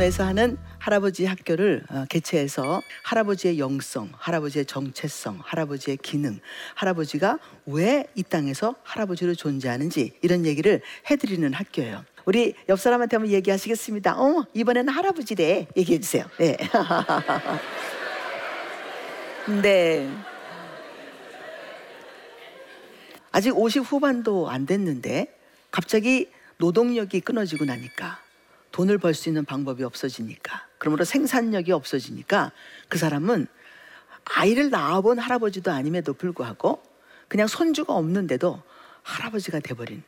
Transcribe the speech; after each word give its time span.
대전로에서 0.00 0.24
하는 0.24 0.56
할아버지 0.78 1.26
학교를 1.26 1.84
어, 1.90 2.06
개최해서 2.08 2.80
할아버지의 3.04 3.58
영성, 3.58 4.10
할아버지의 4.16 4.64
정체성, 4.64 5.40
할아버지의 5.44 5.98
기능, 5.98 6.40
할아버지가 6.74 7.38
왜 7.66 8.04
이 8.14 8.22
땅에서 8.22 8.74
할아버지로 8.82 9.34
존재하는지 9.34 10.12
이런 10.22 10.46
얘기를 10.46 10.80
해드리는 11.10 11.52
학교예요. 11.52 12.04
우리 12.24 12.54
옆 12.68 12.80
사람한테 12.80 13.16
한번 13.16 13.32
얘기하시겠습니다. 13.32 14.18
어, 14.18 14.46
이번에는 14.54 14.90
할아버지래. 14.92 15.68
얘기해 15.76 16.00
주세요. 16.00 16.24
네. 16.38 16.56
네. 19.62 20.10
아직 23.32 23.56
50 23.56 23.82
후반도 23.82 24.48
안 24.48 24.64
됐는데 24.64 25.26
갑자기 25.70 26.30
노동력이 26.56 27.20
끊어지고 27.20 27.66
나니까 27.66 28.29
돈을 28.72 28.98
벌 28.98 29.14
수 29.14 29.28
있는 29.28 29.44
방법이 29.44 29.82
없어지니까 29.84 30.66
그러므로 30.78 31.04
생산력이 31.04 31.72
없어지니까 31.72 32.52
그 32.88 32.98
사람은 32.98 33.46
아이를 34.24 34.70
낳아본 34.70 35.18
할아버지도 35.18 35.70
아님에도 35.72 36.12
불구하고 36.14 36.82
그냥 37.28 37.46
손주가 37.46 37.94
없는데도 37.94 38.62
할아버지가 39.02 39.60
돼버린 39.60 40.02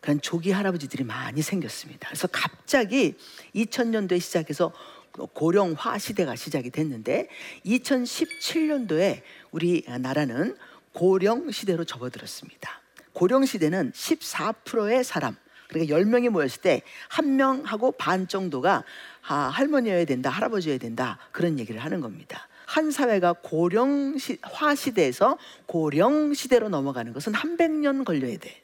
그런 0.00 0.20
조기 0.20 0.52
할아버지들이 0.52 1.04
많이 1.04 1.42
생겼습니다. 1.42 2.08
그래서 2.08 2.28
갑자기 2.28 3.16
2000년도에 3.54 4.20
시작해서 4.20 4.72
고령화 5.12 5.98
시대가 5.98 6.36
시작이 6.36 6.70
됐는데 6.70 7.28
2017년도에 7.64 9.22
우리 9.50 9.84
나라는 9.86 10.56
고령 10.92 11.50
시대로 11.50 11.84
접어들었습니다. 11.84 12.82
고령 13.12 13.46
시대는 13.46 13.92
14%의 13.92 15.04
사람 15.04 15.36
그러니까 15.68 15.96
10명이 15.96 16.30
모였을 16.30 16.60
때 16.60 16.82
한 17.08 17.36
명하고 17.36 17.92
반 17.92 18.28
정도가 18.28 18.84
아, 19.28 19.34
할머니여야 19.34 20.04
된다, 20.04 20.30
할아버지여야 20.30 20.78
된다. 20.78 21.18
그런 21.32 21.58
얘기를 21.58 21.82
하는 21.82 22.00
겁니다. 22.00 22.48
한 22.66 22.90
사회가 22.90 23.34
고령화 23.42 24.74
시대에서 24.76 25.38
고령 25.66 26.34
시대로 26.34 26.68
넘어가는 26.68 27.12
것은 27.12 27.34
한 27.34 27.56
100년 27.56 28.04
걸려야 28.04 28.38
돼. 28.38 28.62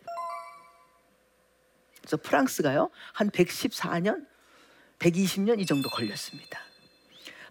그래서 2.00 2.16
프랑스가요, 2.16 2.90
한 3.12 3.30
114년, 3.30 4.26
120년 4.98 5.60
이 5.60 5.66
정도 5.66 5.88
걸렸습니다. 5.88 6.60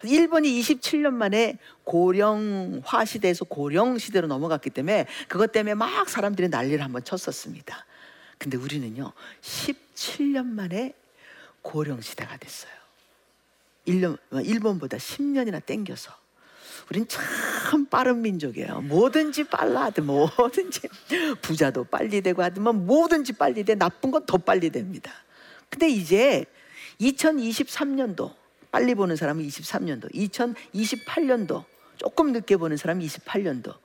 일본이 0.04 0.60
27년 0.60 1.14
만에 1.14 1.58
고령화 1.84 3.06
시대에서 3.06 3.46
고령 3.46 3.98
시대로 3.98 4.28
넘어갔기 4.28 4.72
때문에 4.72 5.06
그것 5.28 5.52
때문에 5.52 5.76
막 5.76 6.10
사람들이 6.10 6.50
난리를 6.50 6.84
한번 6.84 7.04
쳤었습니다. 7.04 7.86
근데 8.42 8.58
우리는요, 8.58 9.14
17년 9.44 10.47
만에 10.47 10.95
고령 11.61 12.02
시대가 12.02 12.38
됐어요. 12.38 12.72
1년, 13.88 14.17
일본보다 14.44 14.98
10년이나 14.98 15.64
땡겨서. 15.64 16.11
우린 16.89 17.08
참 17.08 17.86
빠른 17.86 18.23
민족이에요. 18.23 18.81
뭐든지 18.81 19.44
빨라 19.44 19.83
하든 19.83 20.08
뭐든지 20.08 20.81
부자도 21.44 21.83
빨리 21.83 22.22
되고 22.22 22.42
하든 22.42 22.64
뭐든지 22.64 23.33
빨리 23.33 23.64
돼. 23.64 23.75
나쁜 23.75 24.09
건 24.09 24.25
더 24.25 24.39
빨리 24.39 24.72
됩니다. 24.72 25.11
근데 25.70 25.88
이제 25.88 26.44
2023년도 27.00 28.33
빨리 28.72 28.95
보는 28.95 29.17
사람은 29.17 29.45
23년도, 29.48 30.11
2028년도 30.16 31.64
조금 31.98 32.31
늦게 32.31 32.58
보는 32.58 32.76
사람은 32.76 33.05
28년도 33.05 33.76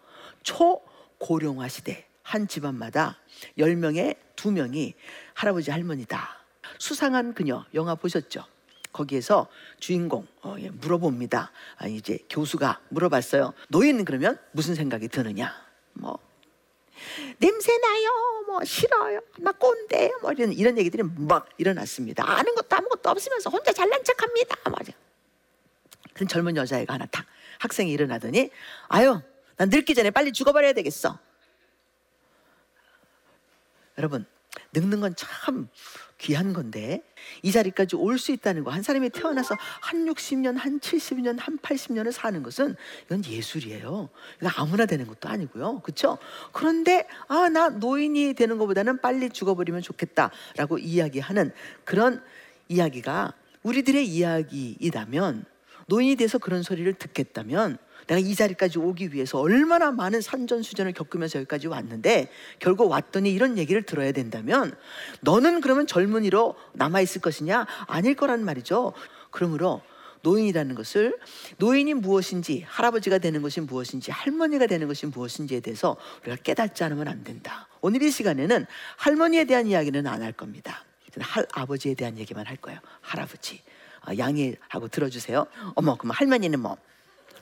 초고령화 0.43 1.69
시대 1.69 2.06
한 2.27 2.49
집안마다 2.49 3.17
10명에 3.57 4.17
2명이 4.35 4.95
할아버지 5.35 5.71
할머니다. 5.71 6.45
수상한 6.77 7.35
그녀 7.35 7.65
영화 7.73 7.95
보셨죠? 7.95 8.45
거기에서 8.93 9.47
주인공 9.79 10.27
어, 10.43 10.57
예, 10.59 10.71
물어봅니다. 10.71 11.53
아, 11.77 11.87
이제 11.87 12.19
교수가 12.29 12.81
물어봤어요. 12.89 13.55
노인은 13.69 14.05
그러면 14.05 14.41
무슨 14.51 14.75
생각이 14.75 15.07
드느냐? 15.07 15.55
뭐 15.93 16.19
냄새 17.39 17.79
나요, 17.79 18.11
뭐 18.49 18.65
싫어요, 18.65 19.21
막 19.39 19.59
꼰대요, 19.61 20.19
뭐 20.21 20.33
이런 20.33 20.53
이런 20.53 20.79
얘기들이 20.79 21.05
막 21.05 21.49
일어났습니다. 21.59 22.29
아는 22.29 22.57
것도 22.57 22.75
아무것도 22.75 23.09
없으면서 23.09 23.51
혼자 23.51 23.73
잘난 23.73 24.03
척합니다. 24.03 24.57
맞아. 24.71 24.93
그 26.13 26.27
젊은 26.27 26.57
여자애가 26.57 26.95
하나 26.95 27.07
탁 27.07 27.25
학생이 27.61 27.93
일어나더니 27.93 28.51
아유, 28.89 29.21
난 29.57 29.69
늙기 29.69 29.95
전에 29.95 30.11
빨리 30.11 30.33
죽어버려야 30.33 30.73
되겠어. 30.73 31.21
여러분 33.99 34.25
늙는 34.73 35.01
건 35.01 35.15
참 35.17 35.69
귀한 36.19 36.55
건데 36.55 37.03
이 37.43 37.53
자리까지 37.53 37.97
올 37.97 38.19
수 38.19 38.33
있다는 38.33 38.65
거 38.65 38.71
한 38.71 38.83
사람이 38.83 39.11
태어나서 39.11 39.55
한 39.83 40.07
60년, 40.07 40.57
한 40.57 40.81
70년, 40.81 41.39
한 41.39 41.59
80년을 41.59 42.11
사는 42.11 42.43
것은 42.43 42.75
이건 43.05 43.23
예술이에요. 43.25 44.09
이거 44.41 44.51
아무나 44.57 44.87
되는 44.87 45.07
것도 45.07 45.29
아니고요. 45.29 45.81
그렇죠? 45.81 46.17
그런데 46.53 47.07
아, 47.29 47.51
나 47.51 47.69
노인이 47.69 48.33
되는 48.33 48.57
것보다는 48.57 49.01
빨리 49.03 49.29
죽어버리면 49.29 49.83
좋겠다라고 49.83 50.79
이야기하는 50.79 51.53
그런 51.85 52.23
이야기가 52.69 53.35
우리들의 53.63 54.07
이야기이라면 54.09 55.45
노인이 55.89 56.17
돼서 56.17 56.39
그런 56.39 56.63
소리를 56.63 56.91
듣겠다면 56.95 57.77
내가 58.07 58.19
이 58.21 58.35
자리까지 58.35 58.79
오기 58.79 59.13
위해서 59.13 59.39
얼마나 59.41 59.91
많은 59.91 60.21
산전수전을 60.21 60.93
겪으면서 60.93 61.39
여기까지 61.41 61.67
왔는데 61.67 62.31
결국 62.59 62.91
왔더니 62.91 63.33
이런 63.33 63.59
얘기를 63.59 63.83
들어야 63.83 64.13
된다면 64.13 64.77
너는 65.21 65.61
그러면 65.61 65.87
젊은이로 65.87 66.55
남아있을 66.75 67.21
것이냐? 67.21 67.67
아닐 67.87 68.15
거란 68.15 68.45
말이죠. 68.45 68.93
그러므로 69.31 69.83
노인이라는 70.23 70.75
것을 70.75 71.17
노인이 71.59 71.95
무엇인지 71.95 72.65
할아버지가 72.67 73.19
되는 73.19 73.43
것이 73.43 73.61
무엇인지 73.61 74.11
할머니가 74.11 74.67
되는 74.67 74.89
것이 74.89 75.07
무엇인지에 75.07 75.61
대해서 75.61 75.97
우리가 76.23 76.43
깨닫지 76.43 76.83
않으면 76.85 77.07
안 77.09 77.23
된다. 77.23 77.69
오늘 77.81 78.03
이 78.03 78.11
시간에는 78.11 78.67
할머니에 78.97 79.45
대한 79.45 79.67
이야기는 79.67 80.07
안 80.07 80.23
할 80.23 80.33
겁니다. 80.33 80.85
할아버지에 81.19 81.95
대한 81.95 82.19
얘기만 82.19 82.47
할 82.47 82.57
거예요. 82.57 82.79
할아버지. 83.01 83.63
아, 84.03 84.17
양해하고 84.17 84.89
들어주세요. 84.89 85.47
어머, 85.75 85.97
그럼 85.97 86.11
할머니는 86.11 86.61
뭐? 86.61 86.77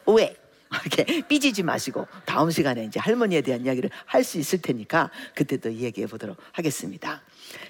왜? 0.07 0.37
이렇게 0.85 1.23
삐지지 1.29 1.63
마시고 1.63 2.07
다음 2.25 2.51
시간에 2.51 2.85
이제 2.85 2.99
할머니에 3.01 3.41
대한 3.43 3.65
이야기를 3.65 3.91
할 4.07 4.25
수 4.25 4.39
있을 4.39 4.63
테니까 4.63 5.11
그때 5.35 5.59
또 5.59 5.71
얘기해 5.73 6.07
보도록 6.07 6.39
하겠습니다. 6.53 7.21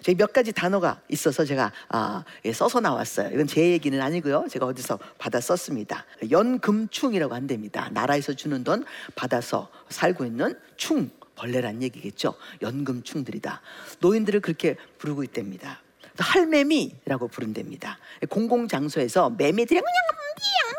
저희 0.03 0.15
몇 0.15 0.33
가지 0.33 0.53
단어가 0.53 1.01
있어서 1.09 1.45
제가 1.45 1.73
아, 1.89 2.23
예, 2.45 2.53
써서 2.53 2.79
나왔어요. 2.81 3.31
이건 3.35 3.49
제 3.49 3.71
얘기는 3.73 4.01
아니고요. 4.01 4.47
제가 4.49 4.67
어디서 4.67 4.99
받아 5.19 5.41
썼습니다. 5.41 6.07
연금충이라고 6.31 7.35
한답니다. 7.35 7.91
나라에서 7.93 8.35
주는 8.35 8.63
돈 8.63 8.85
받아서 9.17 9.69
살고 9.89 10.25
있는 10.25 10.57
충 10.77 11.11
벌레란 11.35 11.83
얘기겠죠. 11.83 12.35
연금충들이다. 12.63 13.61
노인들을 13.99 14.41
그렇게 14.41 14.77
부르고 14.99 15.25
있답니다. 15.25 15.81
할매미라고 16.17 17.27
부른답니다. 17.27 17.99
공공장소에서 18.31 19.31
매미들이 19.31 19.81
그냥 19.81 20.24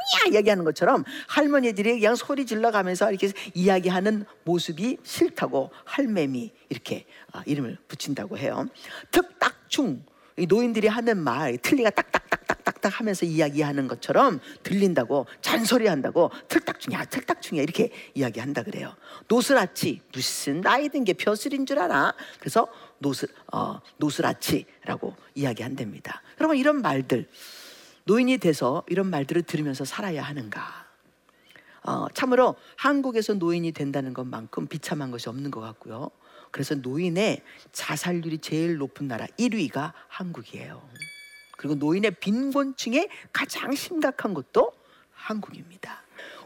미야 0.05 0.37
얘기하는 0.39 0.63
것처럼 0.63 1.03
할머니들이 1.27 1.99
그냥 1.99 2.15
소리 2.15 2.45
질러가면서 2.45 3.09
이렇게 3.11 3.31
이야기하는 3.53 4.25
모습이 4.43 4.97
싫다고 5.03 5.71
할매미 5.85 6.51
이렇게 6.69 7.05
아, 7.31 7.41
이름을 7.45 7.77
붙인다고 7.87 8.37
해요. 8.37 8.65
틀딱충 9.11 10.03
노인들이 10.49 10.87
하는 10.87 11.17
말 11.17 11.57
틀니가 11.57 11.91
딱딱딱딱딱딱 11.91 12.99
하면서 12.99 13.25
이야기하는 13.25 13.87
것처럼 13.87 14.41
들린다고 14.63 15.27
잔소리한다고 15.41 16.29
틀딱충이야 16.49 17.05
틀딱충이야 17.05 17.63
이렇게 17.63 17.89
이야기한다 18.13 18.63
그래요. 18.63 18.93
노슬아치 19.29 20.01
무슨 20.13 20.61
나이 20.61 20.89
든 20.89 21.05
게 21.05 21.13
벼슬인 21.13 21.65
줄 21.65 21.79
알아? 21.79 22.13
그래서 22.39 22.67
노스 22.99 23.27
어, 23.53 23.79
노슬아치라고 23.97 25.15
이야기한답니다. 25.35 26.21
여러분 26.39 26.57
이런 26.57 26.81
말들 26.81 27.27
노인이 28.05 28.37
돼서 28.37 28.83
이런 28.87 29.09
말들을 29.09 29.43
들으면서 29.43 29.83
살아야 29.83 30.23
하는가? 30.23 30.85
어, 31.83 32.07
참으로 32.13 32.55
한국에서 32.77 33.33
노인이 33.33 33.71
된다는 33.71 34.13
것만큼 34.13 34.67
비참한 34.67 35.11
것이 35.11 35.27
없는 35.29 35.51
것 35.51 35.59
같고요. 35.59 36.11
그래서 36.51 36.75
노인의 36.75 37.41
자살률이 37.71 38.39
제일 38.39 38.77
높은 38.77 39.07
나라 39.07 39.25
1위가 39.39 39.93
한국이에요. 40.07 40.87
그리고 41.57 41.75
노인의 41.75 42.11
빈곤층에 42.19 43.09
가장 43.33 43.73
심각한 43.73 44.33
것도 44.33 44.71
한국입니다. 45.11 46.03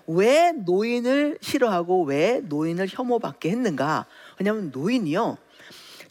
왜 0.08 0.52
노인을 0.54 1.38
싫어하고 1.42 2.04
왜 2.04 2.42
노인을 2.46 2.88
혐오받게 2.90 3.50
했는가? 3.50 4.06
왜냐하면 4.40 4.72
노인이요. 4.72 5.38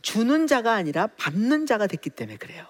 주는 0.03 0.47
자가 0.47 0.75
아니라 0.75 1.09
받는 1.19 1.67
자가 1.67 1.87
됐기 1.87 2.11
때문에 2.11 2.37
그래요. 2.37 2.67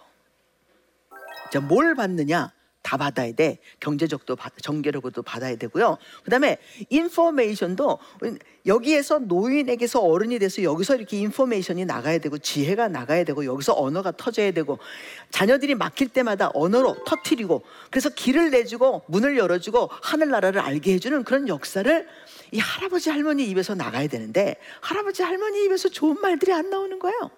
자, 1.50 1.60
뭘 1.60 1.94
받느냐? 1.94 2.52
다 2.88 2.96
받아야 2.96 3.30
돼. 3.32 3.58
경제적도 3.80 4.34
받- 4.34 4.54
정계력도 4.62 5.20
받아야 5.22 5.56
되고요. 5.56 5.98
그다음에 6.24 6.56
인포메이션도 6.88 7.98
여기에서 8.64 9.18
노인에게서 9.18 10.00
어른이 10.00 10.38
돼서 10.38 10.62
여기서 10.62 10.96
이렇게 10.96 11.18
인포메이션이 11.18 11.84
나가야 11.84 12.16
되고 12.16 12.38
지혜가 12.38 12.88
나가야 12.88 13.24
되고 13.24 13.44
여기서 13.44 13.74
언어가 13.76 14.10
터져야 14.12 14.52
되고 14.52 14.78
자녀들이 15.30 15.74
막힐 15.74 16.08
때마다 16.08 16.50
언어로 16.54 17.04
터트리고 17.04 17.62
그래서 17.90 18.08
길을 18.08 18.52
내주고 18.52 19.02
문을 19.08 19.36
열어주고 19.36 19.90
하늘나라를 19.90 20.58
알게 20.62 20.94
해주는 20.94 21.24
그런 21.24 21.46
역사를 21.46 22.08
이 22.52 22.58
할아버지 22.58 23.10
할머니 23.10 23.44
입에서 23.50 23.74
나가야 23.74 24.08
되는데 24.08 24.56
할아버지 24.80 25.22
할머니 25.22 25.62
입에서 25.64 25.90
좋은 25.90 26.18
말들이 26.22 26.54
안 26.54 26.70
나오는 26.70 26.98
거예요. 26.98 27.30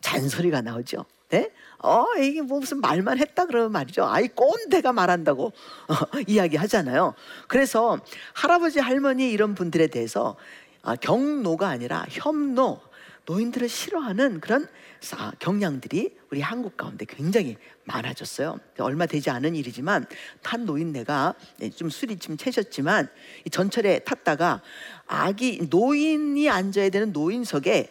잔소리가 0.00 0.60
나오죠. 0.62 1.04
네? 1.32 1.50
어, 1.78 2.04
이게 2.20 2.42
뭐 2.42 2.60
무슨 2.60 2.82
말만 2.82 3.16
했다 3.18 3.46
그러면 3.46 3.72
말이죠. 3.72 4.04
아이 4.04 4.28
꼰대가 4.28 4.92
말한다고 4.92 5.46
어, 5.46 6.18
이야기하잖아요. 6.28 7.14
그래서 7.48 7.98
할아버지 8.34 8.78
할머니 8.80 9.30
이런 9.32 9.54
분들에 9.54 9.86
대해서 9.86 10.36
아, 10.82 10.94
경노가 10.94 11.68
아니라 11.68 12.04
협노 12.10 12.80
노인들을 13.24 13.66
싫어하는 13.66 14.40
그런 14.40 14.68
사- 15.00 15.32
경향들이 15.38 16.18
우리 16.30 16.42
한국 16.42 16.76
가운데 16.76 17.06
굉장히 17.06 17.56
많아졌어요. 17.84 18.58
얼마 18.80 19.06
되지 19.06 19.30
않은 19.30 19.54
일이지만 19.56 20.04
탄 20.42 20.66
노인네가 20.66 21.34
네, 21.60 21.70
좀 21.70 21.88
술이 21.88 22.18
좀 22.18 22.36
채셨지만 22.36 23.08
이 23.46 23.50
전철에 23.50 24.00
탔다가 24.00 24.60
아기 25.06 25.66
노인이 25.70 26.50
앉아야 26.50 26.90
되는 26.90 27.10
노인석에 27.12 27.90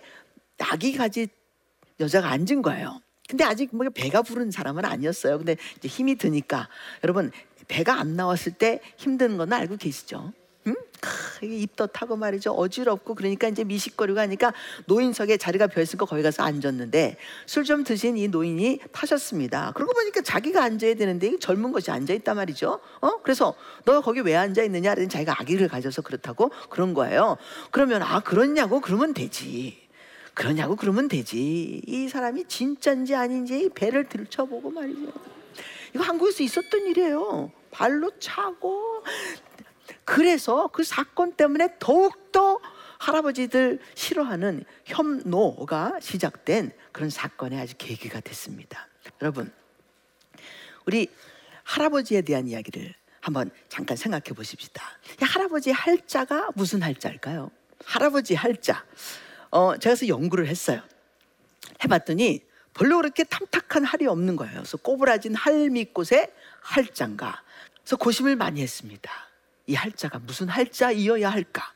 아기 0.59 0.95
가지 0.95 1.27
여자가 1.99 2.29
앉은 2.29 2.61
거예요. 2.61 3.01
근데 3.31 3.45
아직 3.45 3.73
뭐 3.73 3.87
배가 3.89 4.21
부른 4.23 4.51
사람은 4.51 4.83
아니었어요. 4.83 5.37
근데 5.37 5.55
이제 5.77 5.87
힘이 5.87 6.15
드니까 6.15 6.67
여러분 7.01 7.31
배가 7.69 7.97
안 7.97 8.17
나왔을 8.17 8.51
때 8.51 8.81
힘든 8.97 9.37
건 9.37 9.53
알고 9.53 9.77
계시죠? 9.77 10.33
응? 10.67 10.75
크, 10.99 11.87
타고 11.93 12.17
말이죠. 12.17 12.51
어지럽고 12.51 13.15
그러니까 13.15 13.47
이제 13.47 13.63
미식거리고 13.63 14.19
하니까 14.19 14.53
노인석에 14.85 15.37
자리가 15.37 15.67
비어 15.67 15.81
있으니까 15.81 16.05
거기 16.05 16.21
가서 16.21 16.43
앉았는데 16.43 17.15
술 17.45 17.63
좀 17.63 17.85
드신 17.85 18.17
이 18.17 18.27
노인이 18.27 18.79
타셨습니다. 18.91 19.71
그러고 19.75 19.93
보니까 19.93 20.21
자기가 20.21 20.61
앉아야 20.61 20.95
되는데 20.95 21.27
이 21.27 21.39
젊은 21.39 21.71
것이 21.71 21.89
앉아 21.89 22.13
있단 22.13 22.35
말이죠. 22.35 22.81
어? 22.99 23.21
그래서 23.23 23.55
너 23.85 24.01
거기 24.01 24.19
왜 24.19 24.35
앉아 24.35 24.61
있느냐? 24.63 24.93
그랬더니 24.93 25.07
자기가 25.07 25.39
아기를 25.39 25.69
가져서 25.69 26.01
그렇다고 26.01 26.51
그런 26.69 26.93
거예요. 26.93 27.37
그러면 27.71 28.03
아 28.03 28.19
그렇냐고 28.19 28.81
그러면 28.81 29.13
되지. 29.13 29.80
그러냐고 30.33 30.75
그러면 30.75 31.07
되지. 31.07 31.81
이 31.85 32.07
사람이 32.07 32.45
진짜인지 32.45 33.15
아닌지 33.15 33.69
배를 33.75 34.07
들춰보고 34.07 34.71
말이죠. 34.71 35.11
이거 35.93 36.03
한국에서 36.03 36.43
있었던 36.43 36.87
일이에요. 36.87 37.51
발로 37.71 38.17
차고. 38.19 39.03
그래서 40.05 40.67
그 40.67 40.83
사건 40.83 41.33
때문에 41.33 41.75
더욱더 41.79 42.59
할아버지들 42.99 43.79
싫어하는 43.95 44.63
협노가 44.85 45.99
시작된 45.99 46.71
그런 46.91 47.09
사건의 47.09 47.59
아주 47.59 47.75
계기가 47.77 48.19
됐습니다. 48.19 48.87
여러분, 49.21 49.51
우리 50.85 51.07
할아버지에 51.63 52.21
대한 52.21 52.47
이야기를 52.47 52.93
한번 53.21 53.51
잠깐 53.69 53.97
생각해 53.97 54.35
보십시다. 54.35 54.83
이 55.21 55.23
할아버지 55.23 55.71
할자가 55.71 56.49
무슨 56.55 56.81
할자일까요? 56.81 57.51
할아버지 57.85 58.35
할자. 58.35 58.83
어, 59.51 59.77
제가 59.77 59.95
그래서 59.95 60.07
연구를 60.07 60.47
했어요. 60.47 60.81
해봤더니 61.83 62.41
별로 62.73 62.97
그렇게 62.97 63.23
탐탁한 63.25 63.83
할이 63.83 64.07
없는 64.07 64.37
거예요. 64.37 64.53
그래서 64.53 64.77
꼬부라진 64.77 65.35
할미꽃의 65.35 66.31
할자인가. 66.61 67.43
그래서 67.81 67.97
고심을 67.97 68.37
많이 68.37 68.61
했습니다. 68.61 69.11
이 69.67 69.75
할자가 69.75 70.19
무슨 70.19 70.47
할자이어야 70.47 71.29
할까? 71.29 71.73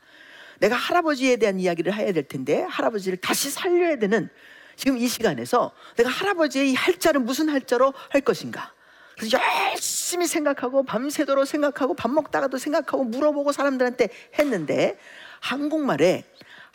내가 0.58 0.74
할아버지에 0.74 1.36
대한 1.36 1.60
이야기를 1.60 1.94
해야 1.94 2.12
될 2.12 2.26
텐데 2.26 2.62
할아버지를 2.62 3.18
다시 3.18 3.50
살려야 3.50 3.96
되는 3.96 4.30
지금 4.74 4.96
이 4.96 5.06
시간에서 5.06 5.72
내가 5.96 6.08
할아버지의 6.08 6.70
이 6.72 6.74
할자를 6.74 7.20
무슨 7.20 7.50
할자로 7.50 7.92
할 8.08 8.22
것인가? 8.22 8.72
그래서 9.18 9.38
열심히 9.38 10.26
생각하고 10.26 10.82
밤새도록 10.82 11.46
생각하고 11.46 11.94
밥 11.94 12.10
먹다가도 12.10 12.58
생각하고 12.58 13.04
물어보고 13.04 13.52
사람들한테 13.52 14.08
했는데 14.38 14.98
한국말에 15.40 16.24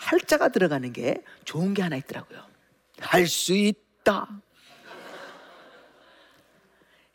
할자가 0.06 0.50
들어가는 0.50 0.92
게 0.94 1.24
좋은 1.46 1.74
게 1.76 1.82
하나 1.84 1.96
있더라고요. 1.96 2.44
할 3.00 3.28
수 3.28 3.54
있다. 3.54 4.28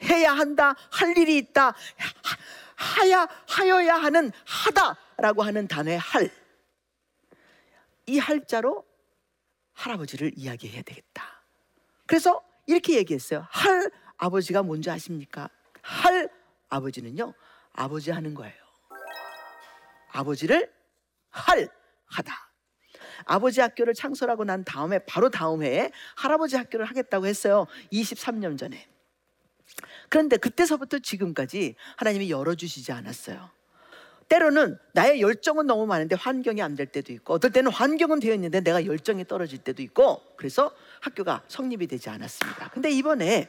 해야 0.03 0.33
한다. 0.33 0.75
할 0.91 1.17
일이 1.19 1.37
있다. 1.39 1.69
하- 1.71 2.37
하야 2.77 3.27
하여야 3.49 3.95
하는 3.97 4.31
하다라고 4.47 5.43
하는 5.43 5.67
단어의 5.67 5.99
할. 5.99 6.31
이 8.07 8.19
할자로 8.19 8.87
할아버지를 9.73 10.33
이야기해야 10.37 10.83
되겠다. 10.83 11.43
그래서 12.07 12.43
이렇게 12.67 12.95
얘기했어요. 12.97 13.47
할 13.51 13.91
아버지가 14.17 14.63
뭔지 14.63 14.91
아십니까? 14.91 15.49
할 15.83 16.31
아버지는요, 16.69 17.35
아버지 17.73 18.11
하는 18.13 18.35
거예요. 18.35 18.55
아버지를 20.13 20.73
할 21.31 21.69
하다. 22.07 22.46
아버지 23.25 23.61
학교를 23.61 23.95
창설하고 23.95 24.45
난 24.45 24.65
다음에 24.65 24.99
바로 25.01 25.31
다음 25.31 25.63
해에 25.63 25.91
할아버지 26.17 26.57
학교를 26.57 26.87
하겠다고 26.87 27.27
했어요. 27.27 27.67
23년 27.93 28.59
전에. 28.59 28.87
그런데 30.09 30.37
그때서부터 30.37 30.99
지금까지 31.01 31.75
하나님이 31.97 32.31
열어주시지 32.31 32.93
않았어요. 32.93 33.51
때로는 34.29 34.77
나의 34.93 35.21
열정은 35.21 35.67
너무 35.67 35.87
많은데 35.87 36.17
환경이 36.17 36.61
안 36.61 36.75
될 36.75 36.87
때도 36.87 37.13
있고 37.13 37.35
어떨 37.35 37.53
때는 37.53 37.71
환경은 37.71 38.19
되어 38.21 38.35
있는데 38.35 38.61
내가 38.61 38.85
열정이 38.85 39.25
떨어질 39.27 39.59
때도 39.59 39.83
있고 39.83 40.21
그래서 40.37 40.73
학교가 41.01 41.43
성립이 41.49 41.87
되지 41.87 42.11
않았습니다. 42.11 42.71
근데 42.71 42.91
이번에 42.91 43.49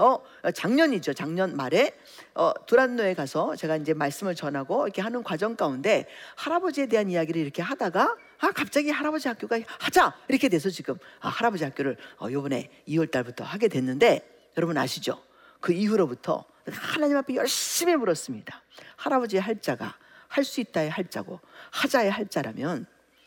어 0.00 0.22
작년이죠. 0.52 1.12
작년 1.14 1.56
말에 1.56 1.92
어 2.34 2.52
두란노에 2.66 3.14
가서 3.14 3.54
제가 3.56 3.76
이제 3.76 3.92
말씀을 3.94 4.34
전하고 4.34 4.86
이렇게 4.86 5.02
하는 5.02 5.22
과정 5.22 5.56
가운데 5.56 6.06
할아버지에 6.36 6.86
대한 6.86 7.10
이야기를 7.10 7.40
이렇게 7.40 7.62
하다가 7.62 8.16
아 8.38 8.52
갑자기 8.52 8.90
할아버지 8.90 9.28
학교가 9.28 9.60
하자 9.78 10.14
이렇게 10.28 10.48
돼서 10.48 10.70
지금 10.70 10.96
아, 11.20 11.28
할아버지 11.28 11.64
학교를 11.64 11.96
어, 12.18 12.30
이번에 12.30 12.70
2월 12.88 13.10
달부터 13.10 13.44
하게 13.44 13.68
됐는데 13.68 14.26
여러분 14.56 14.78
아시죠? 14.78 15.22
그 15.60 15.72
이후로부터 15.72 16.44
하나님 16.70 17.16
앞에 17.16 17.34
열심히 17.34 17.94
물었습니다. 17.96 18.62
할아버지의 18.96 19.42
할자가 19.42 19.96
할 20.30 20.44
수 20.44 20.60
있다의 20.60 20.90
할자고 20.90 21.40
하자의 21.70 22.10
할자라면 22.10 22.86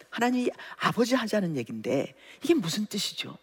하나님이 0.10 0.50
아버지 0.80 1.16
하자는 1.16 1.58
얘긴데 1.58 2.16
이게 2.42 2.54
무슨 2.54 2.86
뜻이죠? 2.86 3.38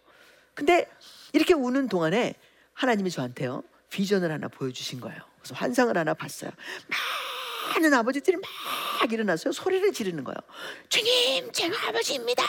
근데 0.53 0.89
이렇게 1.31 1.53
우는 1.53 1.87
동안에 1.87 2.33
하나님이 2.81 3.11
저한테요 3.11 3.63
비전을 3.91 4.31
하나 4.31 4.47
보여주신 4.47 4.99
거예요. 5.01 5.19
그래서 5.37 5.53
환상을 5.53 5.95
하나 5.95 6.15
봤어요. 6.15 6.49
많은 7.75 7.93
아버지들이 7.93 8.37
막 8.37 9.11
일어나서 9.11 9.51
소리를 9.51 9.93
지르는 9.93 10.23
거예요. 10.23 10.37
주님, 10.89 11.51
제가 11.51 11.89
아버지입니다. 11.89 12.43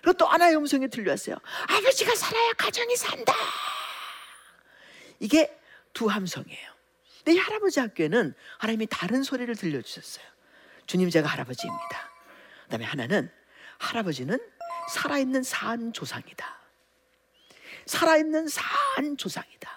그리고 0.00 0.16
또 0.16 0.26
하나의 0.26 0.56
음성이 0.56 0.88
들려왔어요. 0.88 1.36
아버지가 1.68 2.14
살아야 2.14 2.52
가정이 2.54 2.96
산다. 2.96 3.34
이게 5.18 5.54
두 5.92 6.06
함성이에요. 6.06 6.70
근데 7.18 7.34
이 7.34 7.36
할아버지 7.38 7.78
학교에는 7.80 8.34
하나님이 8.56 8.86
다른 8.86 9.22
소리를 9.22 9.54
들려주셨어요. 9.54 10.24
주님 10.86 11.10
제가 11.10 11.28
할아버지입니다. 11.28 12.10
그 12.64 12.70
다음에 12.70 12.86
하나는 12.86 13.30
할아버지는 13.78 14.38
살아있는 14.94 15.42
산 15.42 15.92
조상이다. 15.92 16.59
살아있는 17.90 18.46
산 18.46 19.16
조상이다. 19.16 19.68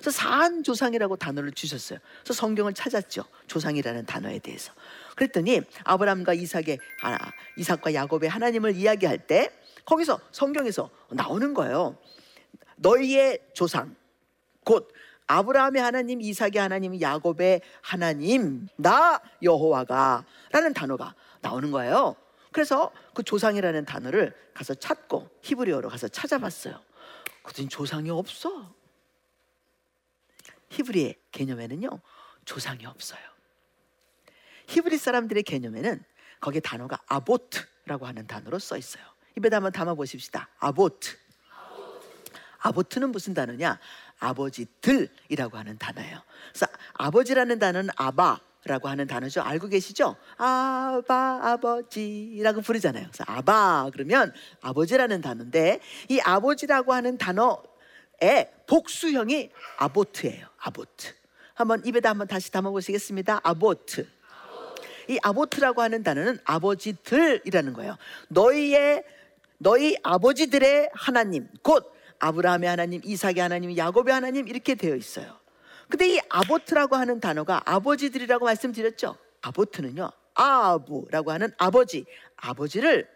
그래서 0.00 0.10
산 0.10 0.64
조상이라고 0.64 1.14
단어를 1.16 1.52
주셨어요. 1.52 2.00
그래서 2.22 2.34
성경을 2.34 2.72
찾았죠. 2.74 3.24
조상이라는 3.46 4.04
단어에 4.04 4.40
대해서. 4.40 4.72
그랬더니 5.14 5.60
아브라함과 5.84 6.34
이삭의 6.34 6.78
하나, 6.98 7.18
이삭과 7.56 7.94
야곱의 7.94 8.28
하나님을 8.28 8.74
이야기할 8.74 9.28
때 9.28 9.52
거기서 9.84 10.20
성경에서 10.32 10.90
나오는 11.10 11.54
거예요. 11.54 11.96
너희의 12.76 13.38
조상 13.54 13.94
곧 14.64 14.92
아브라함의 15.28 15.80
하나님, 15.80 16.20
이삭의 16.20 16.56
하나님, 16.56 17.00
야곱의 17.00 17.60
하나님, 17.80 18.66
나 18.76 19.20
여호와가라는 19.40 20.74
단어가 20.74 21.14
나오는 21.40 21.70
거예요. 21.70 22.16
그래서 22.50 22.90
그 23.14 23.22
조상이라는 23.22 23.84
단어를 23.84 24.34
가서 24.52 24.74
찾고 24.74 25.28
히브리어로 25.42 25.88
가서 25.90 26.08
찾아봤어요. 26.08 26.80
그랬더니 27.42 27.68
조상이 27.68 28.10
없어. 28.10 28.74
히브리의 30.70 31.16
개념에는요 31.32 31.88
조상이 32.44 32.86
없어요. 32.86 33.20
히브리 34.68 34.96
사람들의 34.96 35.42
개념에는 35.42 36.02
거기에 36.40 36.60
단어가 36.60 36.98
아보트라고 37.06 38.06
하는 38.06 38.26
단어로 38.26 38.58
써 38.58 38.76
있어요. 38.76 39.04
입에다 39.36 39.56
한번 39.56 39.72
담아 39.72 39.94
보십시다. 39.94 40.48
아보트. 40.58 41.16
아보트는 42.58 43.10
무슨 43.10 43.34
단어냐? 43.34 43.78
아버지들이라고 44.18 45.58
하는 45.58 45.78
단어예요. 45.78 46.22
그래서 46.52 46.66
아버지라는 46.94 47.58
단어는 47.58 47.90
아바 47.96 48.40
라고 48.64 48.88
하는 48.88 49.06
단어죠. 49.08 49.40
알고 49.42 49.68
계시죠? 49.68 50.16
아바 50.36 51.40
아버지라고 51.42 52.60
부르잖아요. 52.60 53.06
그래서 53.08 53.24
아바 53.26 53.90
그러면 53.92 54.32
아버지라는 54.60 55.20
단어인데 55.20 55.80
이 56.08 56.20
아버지라고 56.20 56.92
하는 56.92 57.18
단어의 57.18 58.52
복수형이 58.68 59.50
아보트예요. 59.78 60.46
아보트. 60.58 61.12
한번 61.54 61.84
입에다 61.84 62.10
한번 62.10 62.28
다시 62.28 62.52
담아 62.52 62.70
보시겠습니다. 62.70 63.40
아보트. 63.42 64.06
이 65.08 65.18
아보트라고 65.22 65.82
하는 65.82 66.04
단어는 66.04 66.38
아버지들이라는 66.44 67.72
거예요. 67.72 67.96
너희의 68.28 69.04
너희 69.58 69.96
아버지들의 70.02 70.90
하나님 70.92 71.48
곧 71.62 71.92
아브라함의 72.20 72.68
하나님, 72.68 73.00
이삭의 73.04 73.38
하나님, 73.38 73.76
야곱의 73.76 74.14
하나님 74.14 74.46
이렇게 74.46 74.76
되어 74.76 74.94
있어요. 74.94 75.41
근데 75.92 76.14
이 76.14 76.20
아보트라고 76.30 76.96
하는 76.96 77.20
단어가 77.20 77.60
아버지들이라고 77.66 78.46
말씀드렸죠. 78.46 79.14
아보트는요. 79.42 80.10
아부라고 80.32 81.32
하는 81.32 81.52
아버지, 81.58 82.06
아버지를 82.34 83.06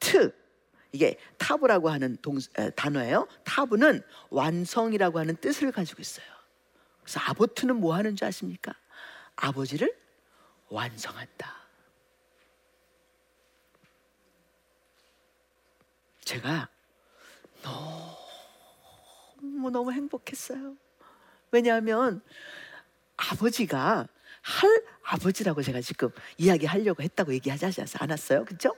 트 0.00 0.30
이게 0.92 1.18
타브라고 1.38 1.88
하는 1.88 2.18
동, 2.20 2.36
에, 2.58 2.68
단어예요. 2.72 3.26
타브는 3.44 4.02
완성이라고 4.28 5.18
하는 5.18 5.34
뜻을 5.36 5.72
가지고 5.72 6.02
있어요. 6.02 6.26
그래서 7.00 7.20
아보트는 7.20 7.76
뭐 7.76 7.94
하는 7.94 8.16
줄 8.16 8.28
아십니까? 8.28 8.74
아버지를 9.36 9.90
완성한다. 10.68 11.54
제가 16.22 16.68
너무 17.62 19.70
너무 19.70 19.90
행복했어요. 19.90 20.83
왜냐하면 21.54 22.20
아버지가 23.16 24.08
할 24.42 24.84
아버지라고 25.04 25.62
제가 25.62 25.80
지금 25.82 26.10
이야기하려고 26.36 27.02
했다고 27.04 27.32
얘기하지 27.34 27.66
않았어요? 28.00 28.44
그죠? 28.44 28.74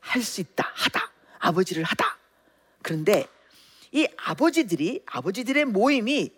할 0.00 0.22
수 0.22 0.40
있다, 0.40 0.70
하다, 0.74 1.12
아버지를 1.38 1.84
하다. 1.84 2.18
그런데 2.82 3.26
이 3.92 4.08
아버지들이, 4.16 5.02
아버지들의 5.04 5.66
모임이 5.66 6.32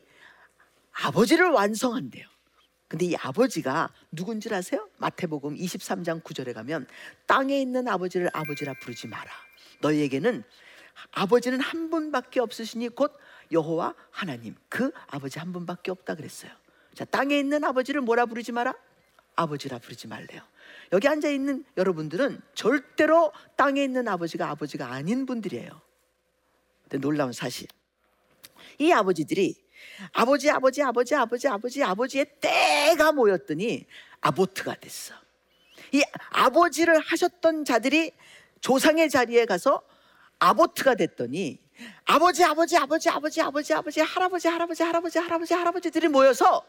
아버지를 0.93 1.51
완성한대요. 1.51 2.27
근데 2.89 3.07
이 3.07 3.17
아버지가 3.17 3.93
누군지 4.11 4.53
아세요? 4.53 4.89
마태복음 4.99 5.57
23장 5.57 6.23
9절에 6.23 6.53
가면 6.53 6.87
땅에 7.27 7.61
있는 7.61 7.87
아버지를 7.87 8.29
아버지라 8.33 8.75
부르지 8.81 9.07
마라. 9.07 9.31
너희에게는 9.83 10.43
아버지는 11.13 11.61
한 11.61 11.91
분밖에 11.91 12.41
없으시니 12.41 12.89
곧 12.91 13.17
여호와 13.53 13.95
하나님 14.11 14.55
그 14.69 14.91
아버지 15.07 15.39
한 15.39 15.53
분밖에 15.53 15.91
없다 15.91 16.15
그랬어요. 16.15 16.51
자 16.95 17.05
땅에 17.05 17.39
있는 17.39 17.65
아버지를 17.65 18.01
뭐라 18.01 18.27
부르지 18.27 18.53
마라? 18.53 18.75
아버지라 19.37 19.79
부르지 19.79 20.09
말래요. 20.09 20.43
여기 20.93 21.09
앉아 21.09 21.29
있는 21.29 21.65
여러분들은 21.77 22.41
절대로 22.55 23.33
땅에 23.57 23.83
있는 23.83 24.09
아버지가 24.09 24.49
아버지가 24.51 24.93
아닌 24.93 25.27
분들이에요. 25.27 25.81
근데 26.83 26.99
놀라운 26.99 27.33
사실. 27.33 27.69
이 28.79 28.93
아버지들이 28.93 29.55
아버지 30.13 30.51
아버지 30.51 30.83
아버지 30.83 31.15
아버지 31.15 31.49
아버지 31.49 31.83
아버지의 31.83 32.27
때가 32.41 33.13
모였더니 33.13 33.87
아보트가 34.21 34.77
됐어. 34.77 35.15
이 35.93 36.03
아버지를 36.31 36.99
하셨던 36.99 37.65
자들이 37.65 38.13
조상의 38.61 39.11
자리에 39.11 39.45
가서 39.45 39.83
아보트가 40.39 40.95
됐더니 40.95 41.61
아버지 42.05 42.45
아버지 42.45 42.77
아버지 42.77 43.09
아버지 43.11 43.41
아버지 43.43 43.73
아버지 43.75 44.01
할아버지 44.01 44.49
할아버지 44.49 44.83
할아버지 44.83 45.19
할아버지 45.19 45.55
할아버지들이 45.55 46.09
모여서 46.09 46.65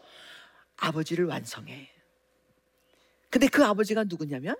아버지를 0.76 1.26
완성해. 1.26 1.90
근데 3.30 3.48
그 3.48 3.64
아버지가 3.64 4.04
누구냐면 4.04 4.56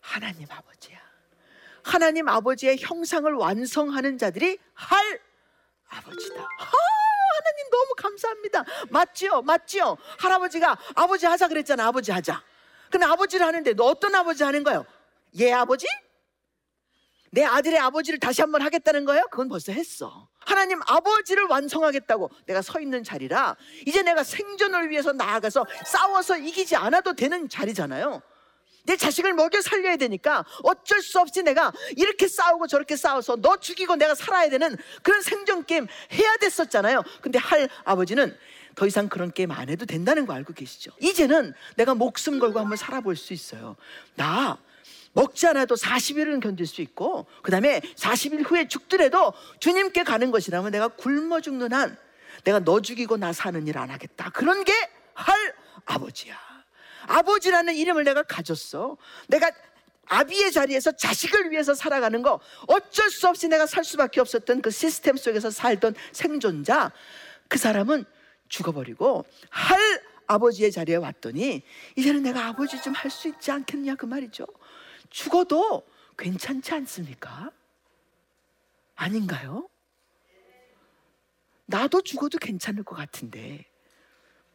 하나님 0.00 0.46
아버지야. 0.50 0.98
하나님 1.82 2.28
아버지의 2.28 2.78
형상을 2.78 3.32
완성하는 3.32 4.18
자들이 4.18 4.58
할 4.74 5.20
아버지다. 5.88 6.40
아, 6.40 6.46
하나님 7.38 7.70
너무 7.70 7.94
감사합니다. 7.96 8.64
맞지요? 8.90 9.42
맞지요? 9.42 9.96
할아버지가 10.18 10.78
아버지 10.96 11.26
하자 11.26 11.48
그랬잖아. 11.48 11.86
아버지 11.86 12.10
하자. 12.10 12.42
근데 12.90 13.06
아버지를 13.06 13.46
하는데 13.46 13.72
너 13.74 13.84
어떤 13.84 14.14
아버지 14.14 14.42
하는 14.42 14.64
거예요? 14.64 14.84
얘 15.38 15.52
아버지? 15.52 15.86
내 17.36 17.44
아들의 17.44 17.78
아버지를 17.78 18.18
다시 18.18 18.40
한번 18.40 18.62
하겠다는 18.62 19.04
거예요? 19.04 19.28
그건 19.30 19.50
벌써 19.50 19.70
했어. 19.70 20.26
하나님 20.38 20.80
아버지를 20.86 21.44
완성하겠다고 21.44 22.30
내가 22.46 22.62
서 22.62 22.80
있는 22.80 23.04
자리라 23.04 23.56
이제 23.84 24.02
내가 24.02 24.24
생존을 24.24 24.88
위해서 24.88 25.12
나아가서 25.12 25.66
싸워서 25.84 26.38
이기지 26.38 26.76
않아도 26.76 27.12
되는 27.12 27.46
자리잖아요. 27.50 28.22
내 28.84 28.96
자식을 28.96 29.34
먹여 29.34 29.60
살려야 29.60 29.98
되니까 29.98 30.46
어쩔 30.62 31.02
수 31.02 31.20
없이 31.20 31.42
내가 31.42 31.72
이렇게 31.98 32.26
싸우고 32.26 32.68
저렇게 32.68 32.96
싸워서 32.96 33.36
너 33.36 33.58
죽이고 33.58 33.96
내가 33.96 34.14
살아야 34.14 34.48
되는 34.48 34.74
그런 35.02 35.20
생존 35.20 35.66
게임 35.66 35.86
해야 36.14 36.36
됐었잖아요. 36.38 37.02
근데 37.20 37.38
할 37.38 37.68
아버지는 37.84 38.34
더 38.76 38.86
이상 38.86 39.10
그런 39.10 39.30
게임 39.30 39.50
안 39.50 39.68
해도 39.68 39.84
된다는 39.84 40.24
거 40.24 40.32
알고 40.32 40.54
계시죠? 40.54 40.92
이제는 41.02 41.52
내가 41.76 41.94
목숨 41.94 42.38
걸고 42.38 42.60
한번 42.60 42.78
살아볼 42.78 43.14
수 43.14 43.34
있어요. 43.34 43.76
나 44.14 44.56
먹지 45.16 45.46
않아도 45.46 45.76
40일은 45.76 46.40
견딜 46.42 46.66
수 46.66 46.82
있고 46.82 47.26
그 47.42 47.50
다음에 47.50 47.80
40일 47.80 48.48
후에 48.48 48.68
죽더라도 48.68 49.32
주님께 49.60 50.04
가는 50.04 50.30
것이라면 50.30 50.70
내가 50.72 50.88
굶어 50.88 51.40
죽는 51.40 51.72
한 51.72 51.96
내가 52.44 52.60
너 52.60 52.80
죽이고 52.82 53.16
나 53.16 53.32
사는 53.32 53.66
일 53.66 53.78
안 53.78 53.90
하겠다. 53.90 54.30
그런 54.30 54.62
게 54.62 54.72
할 55.14 55.34
아버지야. 55.86 56.36
아버지라는 57.06 57.74
이름을 57.74 58.04
내가 58.04 58.22
가졌어. 58.22 58.98
내가 59.28 59.50
아비의 60.08 60.52
자리에서 60.52 60.92
자식을 60.92 61.50
위해서 61.50 61.72
살아가는 61.74 62.20
거 62.20 62.38
어쩔 62.68 63.08
수 63.10 63.26
없이 63.26 63.48
내가 63.48 63.64
살 63.66 63.82
수밖에 63.82 64.20
없었던 64.20 64.60
그 64.60 64.70
시스템 64.70 65.16
속에서 65.16 65.50
살던 65.50 65.94
생존자 66.12 66.92
그 67.48 67.56
사람은 67.56 68.04
죽어버리고 68.50 69.24
할 69.48 69.78
아버지의 70.26 70.70
자리에 70.72 70.96
왔더니 70.96 71.62
이제는 71.96 72.22
내가 72.22 72.46
아버지 72.46 72.80
좀 72.82 72.92
할 72.92 73.10
수 73.10 73.28
있지 73.28 73.50
않겠냐 73.50 73.94
그 73.94 74.04
말이죠 74.06 74.44
죽어도 75.16 75.82
괜찮지 76.18 76.74
않습니까? 76.74 77.50
아닌가요? 78.94 79.66
나도 81.64 82.02
죽어도 82.02 82.36
괜찮을 82.36 82.82
것 82.82 82.96
같은데 82.96 83.64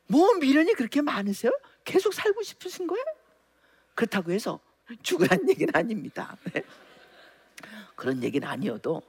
뭐 0.05 0.35
미련이 0.35 0.75
그렇게 0.75 1.01
많으세요? 1.01 1.51
계속 1.83 2.13
살고 2.13 2.43
싶으신 2.43 2.85
거예요? 2.85 3.03
그렇다고 3.95 4.31
해서 4.33 4.59
죽으란 5.01 5.49
얘기는 5.49 5.75
아닙니다. 5.75 6.37
네. 6.53 6.61
그런 7.95 8.21
얘기는 8.21 8.47
아니어도 8.47 9.01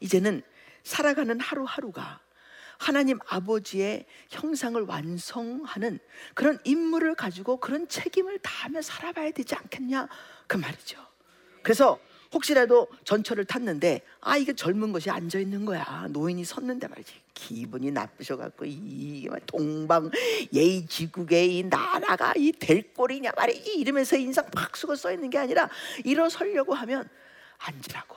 이제는 0.00 0.42
살아가는 0.82 1.40
하루하루가 1.40 2.20
하나님 2.80 3.18
아버지의 3.28 4.06
형상을 4.30 4.80
완성하는 4.80 5.98
그런 6.32 6.58
임무를 6.64 7.14
가지고 7.14 7.58
그런 7.58 7.86
책임을 7.86 8.38
다하며 8.38 8.80
살아봐야 8.80 9.32
되지 9.32 9.54
않겠냐? 9.54 10.08
그 10.46 10.56
말이죠. 10.56 10.98
그래서 11.62 12.00
혹시라도 12.32 12.88
전철을 13.04 13.44
탔는데 13.44 14.00
아 14.22 14.38
이게 14.38 14.54
젊은 14.54 14.92
것이 14.92 15.10
앉아 15.10 15.38
있는 15.40 15.66
거야. 15.66 16.06
노인이 16.08 16.42
섰는데 16.42 16.88
말이지. 16.88 17.12
기분이 17.34 17.90
나쁘셔갖고 17.90 18.64
이 18.64 19.28
동방 19.46 20.10
예의 20.54 20.86
지국의 20.86 21.58
이 21.58 21.62
나라가 21.64 22.32
이 22.34 22.50
될 22.52 22.94
꼴이냐 22.94 23.32
말이지. 23.36 23.74
이러면서 23.74 24.16
인상 24.16 24.46
팍 24.52 24.74
쓰고 24.74 24.96
써 24.96 25.12
있는 25.12 25.28
게 25.28 25.36
아니라 25.36 25.68
일어서려고 26.04 26.72
하면 26.72 27.06
앉으라고. 27.58 28.16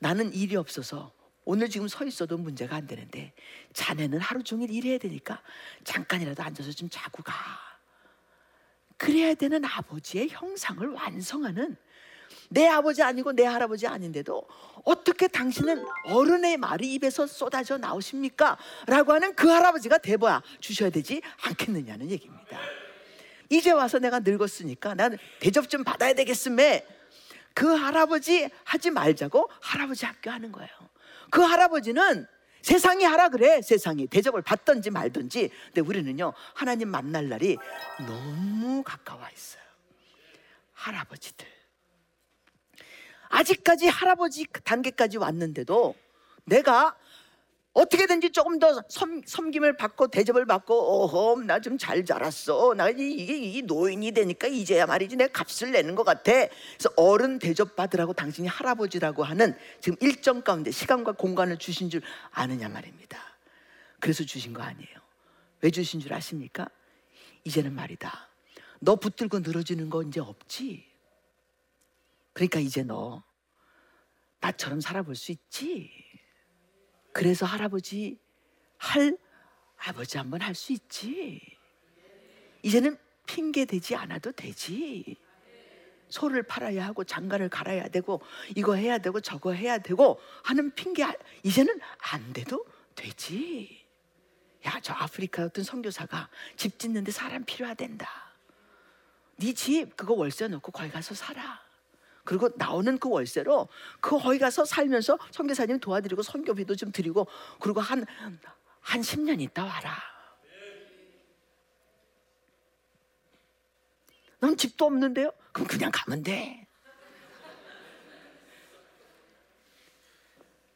나는 0.00 0.34
일이 0.34 0.54
없어서 0.56 1.15
오늘 1.46 1.70
지금 1.70 1.86
서 1.86 2.04
있어도 2.04 2.36
문제가 2.36 2.74
안 2.74 2.86
되는데 2.88 3.32
자네는 3.72 4.18
하루 4.18 4.42
종일 4.42 4.70
일해야 4.70 4.98
되니까 4.98 5.40
잠깐이라도 5.84 6.42
앉아서 6.42 6.72
좀 6.72 6.88
자고 6.90 7.22
가. 7.22 7.32
그래야 8.96 9.32
되는 9.34 9.64
아버지의 9.64 10.28
형상을 10.28 10.86
완성하는 10.88 11.76
내 12.50 12.66
아버지 12.66 13.00
아니고 13.02 13.32
내 13.32 13.44
할아버지 13.44 13.86
아닌데도 13.86 14.42
어떻게 14.84 15.28
당신은 15.28 15.84
어른의 16.06 16.56
말이 16.56 16.92
입에서 16.94 17.28
쏟아져 17.28 17.78
나오십니까? 17.78 18.58
라고 18.88 19.12
하는 19.12 19.32
그 19.36 19.46
할아버지가 19.46 19.98
돼봐야 19.98 20.42
주셔야 20.60 20.90
되지 20.90 21.22
않겠느냐는 21.42 22.10
얘기입니다. 22.10 22.58
이제 23.50 23.70
와서 23.70 24.00
내가 24.00 24.18
늙었으니까 24.18 24.94
나는 24.94 25.16
대접 25.38 25.68
좀 25.68 25.84
받아야 25.84 26.12
되겠음에 26.12 26.84
그 27.54 27.68
할아버지 27.68 28.48
하지 28.64 28.90
말자고 28.90 29.48
할아버지 29.60 30.04
학교 30.04 30.32
하는 30.32 30.50
거예요. 30.50 30.95
그 31.30 31.40
할아버지는 31.40 32.26
세상이 32.62 33.04
하라 33.04 33.28
그래 33.28 33.62
세상이. 33.62 34.08
대접을 34.08 34.42
받든지 34.42 34.90
말든지. 34.90 35.50
근데 35.66 35.80
우리는요 35.80 36.32
하나님 36.54 36.88
만날 36.88 37.28
날이 37.28 37.56
너무 38.06 38.82
가까워 38.82 39.22
있어요. 39.32 39.62
할아버지들. 40.72 41.46
아직까지 43.28 43.86
할아버지 43.88 44.46
단계까지 44.64 45.18
왔는데도 45.18 45.94
내가 46.44 46.96
어떻게든지 47.76 48.30
조금 48.30 48.58
더 48.58 48.82
섬, 48.88 49.20
섬김을 49.26 49.76
받고 49.76 50.08
대접을 50.08 50.46
받고 50.46 50.74
어허 51.04 51.42
나 51.44 51.60
좀 51.60 51.76
잘 51.76 52.06
자랐어. 52.06 52.72
나 52.74 52.88
이- 52.88 53.12
이게 53.12 53.36
이 53.36 53.60
노인이 53.62 54.12
되니까 54.12 54.46
이제야 54.48 54.86
말이지 54.86 55.16
내 55.16 55.26
값을 55.28 55.72
내는 55.72 55.94
것 55.94 56.02
같아. 56.02 56.32
그래서 56.32 56.90
어른 56.96 57.38
대접 57.38 57.76
받으라고 57.76 58.14
당신이 58.14 58.48
할아버지라고 58.48 59.24
하는 59.24 59.54
지금 59.80 59.98
일정 60.00 60.40
가운데 60.40 60.70
시간과 60.70 61.12
공간을 61.12 61.58
주신 61.58 61.90
줄 61.90 62.00
아느냐 62.30 62.68
말입니다. 62.70 63.18
그래서 64.00 64.24
주신 64.24 64.54
거 64.54 64.62
아니에요. 64.62 64.96
왜 65.60 65.70
주신 65.70 66.00
줄 66.00 66.14
아십니까? 66.14 66.68
이제는 67.44 67.74
말이다. 67.74 68.28
너 68.80 68.96
붙들고 68.96 69.40
늘어지는 69.40 69.90
거 69.90 70.02
이제 70.02 70.20
없지? 70.20 70.82
그러니까 72.32 72.58
이제 72.60 72.82
너 72.82 73.22
나처럼 74.40 74.80
살아볼 74.80 75.14
수 75.14 75.30
있지 75.32 75.90
그래서 77.16 77.46
할아버지 77.46 78.18
할 78.76 79.16
아버지 79.78 80.18
한번 80.18 80.42
할 80.42 80.54
수 80.54 80.72
있지. 80.72 81.40
이제는 82.62 82.98
핑계 83.26 83.64
대지 83.64 83.94
않아도 83.96 84.32
되지. 84.32 85.16
소를 86.08 86.42
팔아야 86.42 86.84
하고 86.86 87.04
장가를 87.04 87.48
갈아야 87.48 87.88
되고 87.88 88.20
이거 88.54 88.74
해야 88.74 88.98
되고 88.98 89.20
저거 89.20 89.52
해야 89.52 89.78
되고 89.78 90.20
하는 90.44 90.72
핑계 90.74 91.02
아- 91.04 91.14
이제는 91.42 91.80
안 92.12 92.32
돼도 92.32 92.64
되지. 92.94 93.86
야, 94.66 94.78
저 94.82 94.92
아프리카 94.92 95.44
어떤 95.44 95.64
선교사가 95.64 96.28
집 96.56 96.78
짓는데 96.78 97.12
사람 97.12 97.44
필요하댄다. 97.44 98.08
네 99.38 99.52
집 99.52 99.96
그거 99.96 100.14
월세 100.14 100.48
넣고 100.48 100.70
거기 100.70 100.90
가서 100.90 101.14
살아. 101.14 101.60
그리고 102.26 102.50
나오는 102.56 102.98
그 102.98 103.08
월세로 103.08 103.68
그 104.02 104.18
거기 104.18 104.38
가서 104.38 104.66
살면서 104.66 105.18
선교사님 105.30 105.80
도와드리고 105.80 106.22
선교비도 106.22 106.76
좀 106.76 106.92
드리고 106.92 107.26
그리고 107.60 107.80
한 107.80 108.04
한 108.86 109.00
10년 109.00 109.40
있다 109.40 109.64
와라. 109.64 110.00
난 114.38 114.56
집도 114.56 114.84
없는데요. 114.84 115.32
그럼 115.50 115.66
그냥 115.66 115.90
가면 115.92 116.22
돼. 116.22 116.68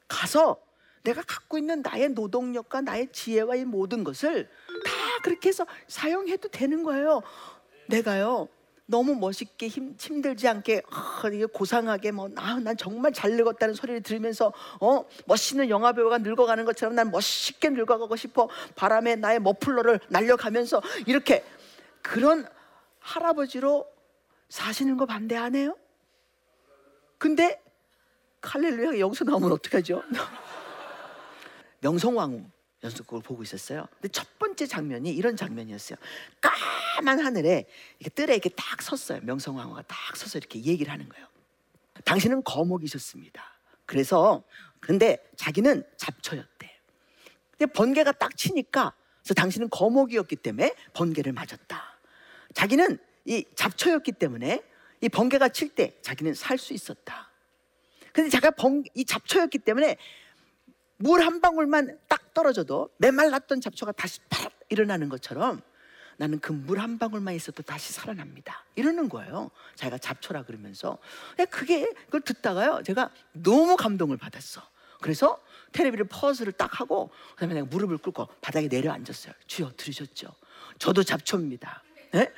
가서 0.08 0.60
내가 1.04 1.22
갖고 1.22 1.56
있는 1.56 1.82
나의 1.82 2.08
노동력과 2.08 2.80
나의 2.80 3.12
지혜와 3.12 3.54
이 3.54 3.64
모든 3.64 4.02
것을 4.02 4.50
다 4.84 5.22
그렇게 5.22 5.50
해서 5.50 5.64
사용해도 5.86 6.48
되는 6.48 6.82
거예요. 6.82 7.22
내가요. 7.86 8.48
너무 8.90 9.14
멋있게 9.14 9.68
힘, 9.68 9.94
힘들지 9.98 10.48
않게 10.48 10.82
아, 10.90 11.22
고상하게 11.52 12.10
뭐난 12.10 12.76
정말 12.76 13.12
잘 13.12 13.32
늙었다는 13.32 13.72
소리를 13.74 14.02
들으면서 14.02 14.52
어 14.80 15.04
멋있는 15.26 15.68
영화 15.70 15.92
배우가 15.92 16.18
늙어가는 16.18 16.64
것처럼 16.64 16.96
난 16.96 17.10
멋있게 17.10 17.70
늙어가고 17.70 18.16
싶어 18.16 18.48
바람에 18.74 19.16
나의 19.16 19.40
머플러를 19.40 20.00
날려가면서 20.08 20.82
이렇게 21.06 21.44
그런 22.02 22.46
할아버지로 22.98 23.86
사시는 24.48 24.96
거 24.96 25.06
반대 25.06 25.36
안 25.36 25.54
해요? 25.54 25.76
근데 27.16 27.62
칼렐루야 28.40 28.98
여기서 28.98 29.24
나오면 29.24 29.52
어떡하죠? 29.52 30.02
명성황후 31.80 32.44
연속극을 32.82 33.22
보고 33.22 33.42
있었어요. 33.42 33.86
근데 33.94 34.08
첫 34.08 34.38
번째 34.38 34.66
장면이 34.66 35.10
이런 35.10 35.36
장면이었어요. 35.36 35.98
까만 36.40 37.20
하늘에 37.20 37.66
이렇게 37.98 38.10
뜰에 38.14 38.34
이렇게 38.34 38.48
딱 38.50 38.80
섰어요. 38.80 39.20
명성황후가 39.22 39.82
딱 39.82 40.16
서서 40.16 40.38
이렇게 40.38 40.62
얘기를 40.62 40.92
하는 40.92 41.08
거예요. 41.08 41.26
당신은 42.04 42.42
거목이셨습니다. 42.44 43.42
그래서 43.84 44.42
근데 44.80 45.18
자기는 45.36 45.84
잡초였대. 45.98 46.80
근데 47.50 47.72
번개가 47.72 48.12
딱 48.12 48.36
치니까 48.36 48.94
그래서 49.22 49.34
당신은 49.34 49.68
거목이었기 49.68 50.36
때문에 50.36 50.74
번개를 50.94 51.32
맞았다. 51.32 51.98
자기는 52.54 52.98
이 53.26 53.44
잡초였기 53.54 54.12
때문에 54.12 54.62
이 55.02 55.08
번개가 55.08 55.50
칠 55.50 55.68
때 55.74 55.98
자기는 56.00 56.32
살 56.34 56.56
수 56.56 56.72
있었다. 56.72 57.30
근데 58.12 58.30
자기가 58.30 58.52
번, 58.52 58.82
이 58.94 59.04
잡초였기 59.04 59.58
때문에 59.58 59.96
물 60.96 61.20
한 61.22 61.40
방울만 61.40 61.98
딱 62.08 62.19
떨어져도 62.34 62.90
메말랐던 62.98 63.60
잡초가 63.60 63.92
다시 63.92 64.20
팍 64.28 64.52
일어나는 64.68 65.08
것처럼 65.08 65.60
나는 66.16 66.38
그 66.38 66.52
물 66.52 66.78
한 66.78 66.98
방울만 66.98 67.34
있어도 67.34 67.62
다시 67.62 67.92
살아납니다. 67.94 68.64
이러는 68.76 69.08
거예요. 69.08 69.50
자기가 69.74 69.96
잡초라 69.98 70.44
그러면서. 70.44 70.98
그게 71.50 71.90
그걸 72.06 72.20
듣다가요. 72.20 72.82
제가 72.84 73.10
너무 73.32 73.76
감동을 73.76 74.18
받았어. 74.18 74.62
그래서 75.00 75.42
테레비를 75.72 76.08
퍼즈를 76.08 76.52
딱 76.52 76.78
하고 76.78 77.10
그다음에 77.36 77.54
내가 77.54 77.66
무릎을 77.66 77.96
꿇고 77.98 78.28
바닥에 78.42 78.68
내려앉았어요. 78.68 79.32
주여 79.46 79.72
들으셨죠? 79.78 80.28
저도 80.78 81.02
잡초입니다. 81.04 81.82
네? 82.12 82.30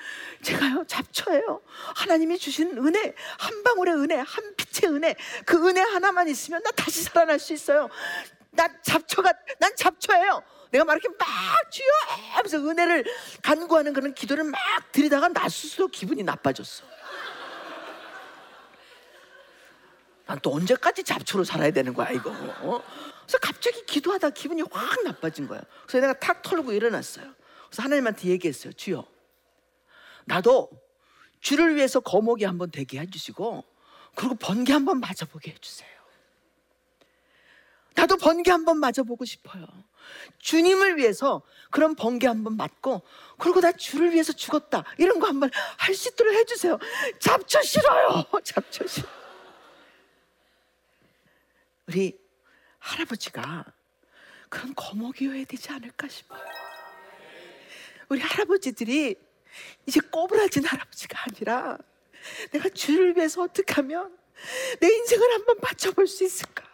제가요 0.42 0.85
잡초예요. 0.87 1.61
하나님이 1.96 2.38
주신 2.38 2.78
은혜 2.78 3.14
한 3.38 3.62
방울의 3.64 3.94
은혜, 3.94 4.16
한 4.16 4.55
빛의 4.55 4.92
은혜, 4.94 5.16
그 5.44 5.66
은혜 5.68 5.81
하나만 5.81 6.28
있으면 6.28 6.62
나 6.62 6.70
다시 6.70 7.02
살아날 7.02 7.40
수 7.40 7.52
있어요. 7.52 7.88
나 8.52 8.68
잡초가 8.82 9.32
난 9.58 9.74
잡초예요. 9.76 10.42
내가 10.70 10.84
막 10.84 10.92
이렇게 10.94 11.08
막 11.18 11.70
주여 11.70 11.86
하면서 12.32 12.58
은혜를 12.58 13.04
간구하는 13.42 13.92
그런 13.92 14.14
기도를 14.14 14.44
막 14.44 14.58
드리다가 14.92 15.28
나 15.28 15.48
스스로 15.48 15.88
기분이 15.88 16.22
나빠졌어. 16.22 16.84
난 20.26 20.38
또 20.40 20.54
언제까지 20.54 21.04
잡초로 21.04 21.44
살아야 21.44 21.70
되는 21.72 21.92
거야 21.92 22.10
이거. 22.10 22.30
어? 22.30 22.82
그래서 23.22 23.38
갑자기 23.40 23.84
기도하다 23.84 24.30
기분이 24.30 24.62
확 24.70 25.02
나빠진 25.04 25.46
거야. 25.46 25.60
그래서 25.86 26.06
내가 26.06 26.18
탁 26.18 26.40
털고 26.42 26.72
일어났어요. 26.72 27.34
그래서 27.68 27.82
하나님한테 27.82 28.28
얘기했어요. 28.28 28.72
주여, 28.72 29.06
나도 30.24 30.70
주를 31.40 31.76
위해서 31.76 32.00
거목이 32.00 32.44
한번 32.44 32.70
되게 32.70 32.98
해주시고 33.00 33.64
그리고 34.14 34.34
번개 34.36 34.72
한번 34.72 35.00
맞아보게 35.00 35.50
해주세요. 35.52 35.90
나도 38.02 38.16
번개 38.16 38.50
한번 38.50 38.78
맞아보고 38.78 39.24
싶어요. 39.24 39.64
주님을 40.40 40.96
위해서 40.96 41.40
그런 41.70 41.94
번개 41.94 42.26
한번 42.26 42.56
맞고 42.56 43.02
그리고 43.38 43.60
나 43.60 43.70
주를 43.70 44.12
위해서 44.12 44.32
죽었다 44.32 44.82
이런 44.98 45.20
거 45.20 45.28
한번 45.28 45.52
할 45.78 45.94
수 45.94 46.08
있도록 46.08 46.34
해주세요. 46.34 46.80
잡초 47.20 47.62
싫어요. 47.62 48.24
잡초 48.42 48.88
싫어. 48.88 49.06
우리 51.86 52.18
할아버지가 52.80 53.66
그런 54.48 54.74
거목이어야 54.74 55.44
되지 55.44 55.70
않을까 55.70 56.08
싶어요. 56.08 56.44
우리 58.08 58.20
할아버지들이 58.20 59.14
이제 59.86 60.00
꼬부라진 60.00 60.64
할아버지가 60.64 61.22
아니라 61.28 61.78
내가 62.50 62.68
주를 62.68 63.16
위해서 63.16 63.42
어떻게 63.42 63.72
하면 63.74 64.18
내 64.80 64.88
인생을 64.88 65.34
한번 65.34 65.58
맞춰볼 65.62 66.08
수 66.08 66.24
있을까? 66.24 66.71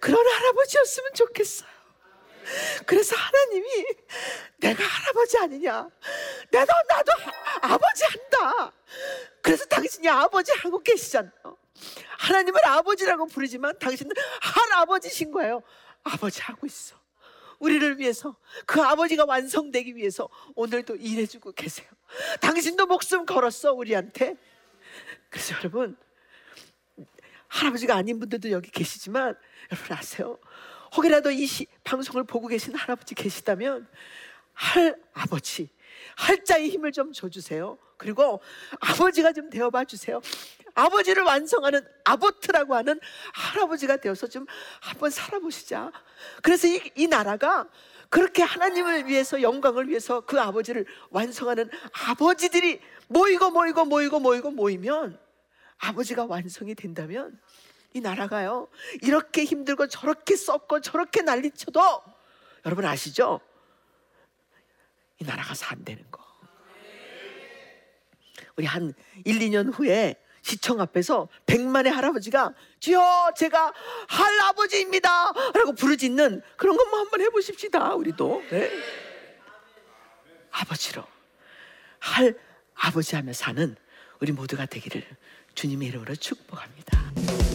그런 0.00 0.26
할아버지였으면 0.26 1.14
좋겠어요. 1.14 1.68
그래서 2.86 3.14
하나님이 3.16 3.84
내가 4.58 4.82
할아버지 4.84 5.38
아니냐? 5.38 5.88
나도 6.50 6.72
나도 6.88 7.12
하- 7.20 7.74
아버지 7.74 8.04
한다. 8.04 8.72
그래서 9.42 9.64
당신이 9.66 10.08
아버지 10.08 10.52
하고 10.52 10.78
계시잖아요. 10.82 11.32
하나님을 12.18 12.66
아버지라고 12.66 13.26
부르지만 13.26 13.78
당신은 13.78 14.12
할아버지신 14.40 15.30
거예요. 15.30 15.62
아버지 16.04 16.40
하고 16.42 16.66
있어. 16.66 16.96
우리를 17.58 17.98
위해서 17.98 18.36
그 18.66 18.80
아버지가 18.80 19.24
완성되기 19.26 19.96
위해서 19.96 20.28
오늘도 20.54 20.96
일해주고 20.96 21.52
계세요. 21.52 21.86
당신도 22.40 22.86
목숨 22.86 23.26
걸었어 23.26 23.72
우리한테. 23.72 24.36
그래서 25.28 25.54
여러분 25.58 25.96
할아버지가 27.48 27.94
아닌 27.94 28.18
분들도 28.18 28.50
여기 28.50 28.70
계시지만 28.70 29.34
여러분 29.72 29.96
아세요? 29.96 30.38
혹이라도 30.96 31.30
이 31.30 31.46
시, 31.46 31.66
방송을 31.84 32.24
보고 32.24 32.46
계신 32.46 32.74
할아버지 32.74 33.14
계시다면 33.14 33.86
할 34.52 34.96
아버지 35.12 35.70
할자의 36.16 36.70
힘을 36.70 36.92
좀 36.92 37.12
줘주세요. 37.12 37.78
그리고 37.96 38.40
아버지가 38.80 39.32
좀 39.32 39.50
되어봐 39.50 39.84
주세요. 39.84 40.20
아버지를 40.74 41.24
완성하는 41.24 41.84
아보트라고 42.04 42.74
하는 42.74 43.00
할아버지가 43.34 43.96
되어서 43.96 44.28
좀 44.28 44.46
한번 44.80 45.10
살아보시자. 45.10 45.92
그래서 46.42 46.68
이, 46.68 46.80
이 46.94 47.06
나라가 47.08 47.68
그렇게 48.08 48.42
하나님을 48.42 49.06
위해서 49.06 49.42
영광을 49.42 49.88
위해서 49.88 50.20
그 50.20 50.40
아버지를 50.40 50.86
완성하는 51.10 51.68
아버지들이 52.08 52.80
모이고 53.08 53.50
모이고 53.50 53.84
모이고 53.84 54.20
모이고 54.20 54.50
모이면 54.52 55.18
아버지가 55.78 56.26
완성이 56.26 56.74
된다면 56.74 57.38
이 57.94 58.00
나라가요 58.00 58.68
이렇게 59.02 59.44
힘들고 59.44 59.88
저렇게 59.88 60.36
썩고 60.36 60.80
저렇게 60.80 61.22
난리쳐도 61.22 61.80
여러분 62.66 62.84
아시죠? 62.84 63.40
이 65.20 65.24
나라가 65.24 65.54
산다는 65.54 66.04
거. 66.10 66.22
우리 68.56 68.66
한 68.66 68.92
1, 69.24 69.38
2년 69.38 69.72
후에 69.72 70.16
시청 70.42 70.80
앞에서 70.80 71.28
백만의 71.46 71.92
할아버지가 71.92 72.54
주여 72.80 73.32
제가 73.36 73.72
할아버지입니다 74.08 75.32
라고 75.54 75.72
부르짖는 75.72 76.42
그런 76.56 76.76
것만 76.76 77.00
한번 77.00 77.20
해보십시다 77.20 77.94
우리도 77.94 78.42
네. 78.50 78.70
아버지로 80.50 81.04
할 81.98 82.38
아버지 82.74 83.16
하며 83.16 83.32
사는 83.32 83.76
우리 84.20 84.32
모두가 84.32 84.66
되기를 84.66 85.04
주님의 85.58 85.88
이름으로 85.88 86.14
축복합니다. 86.14 87.47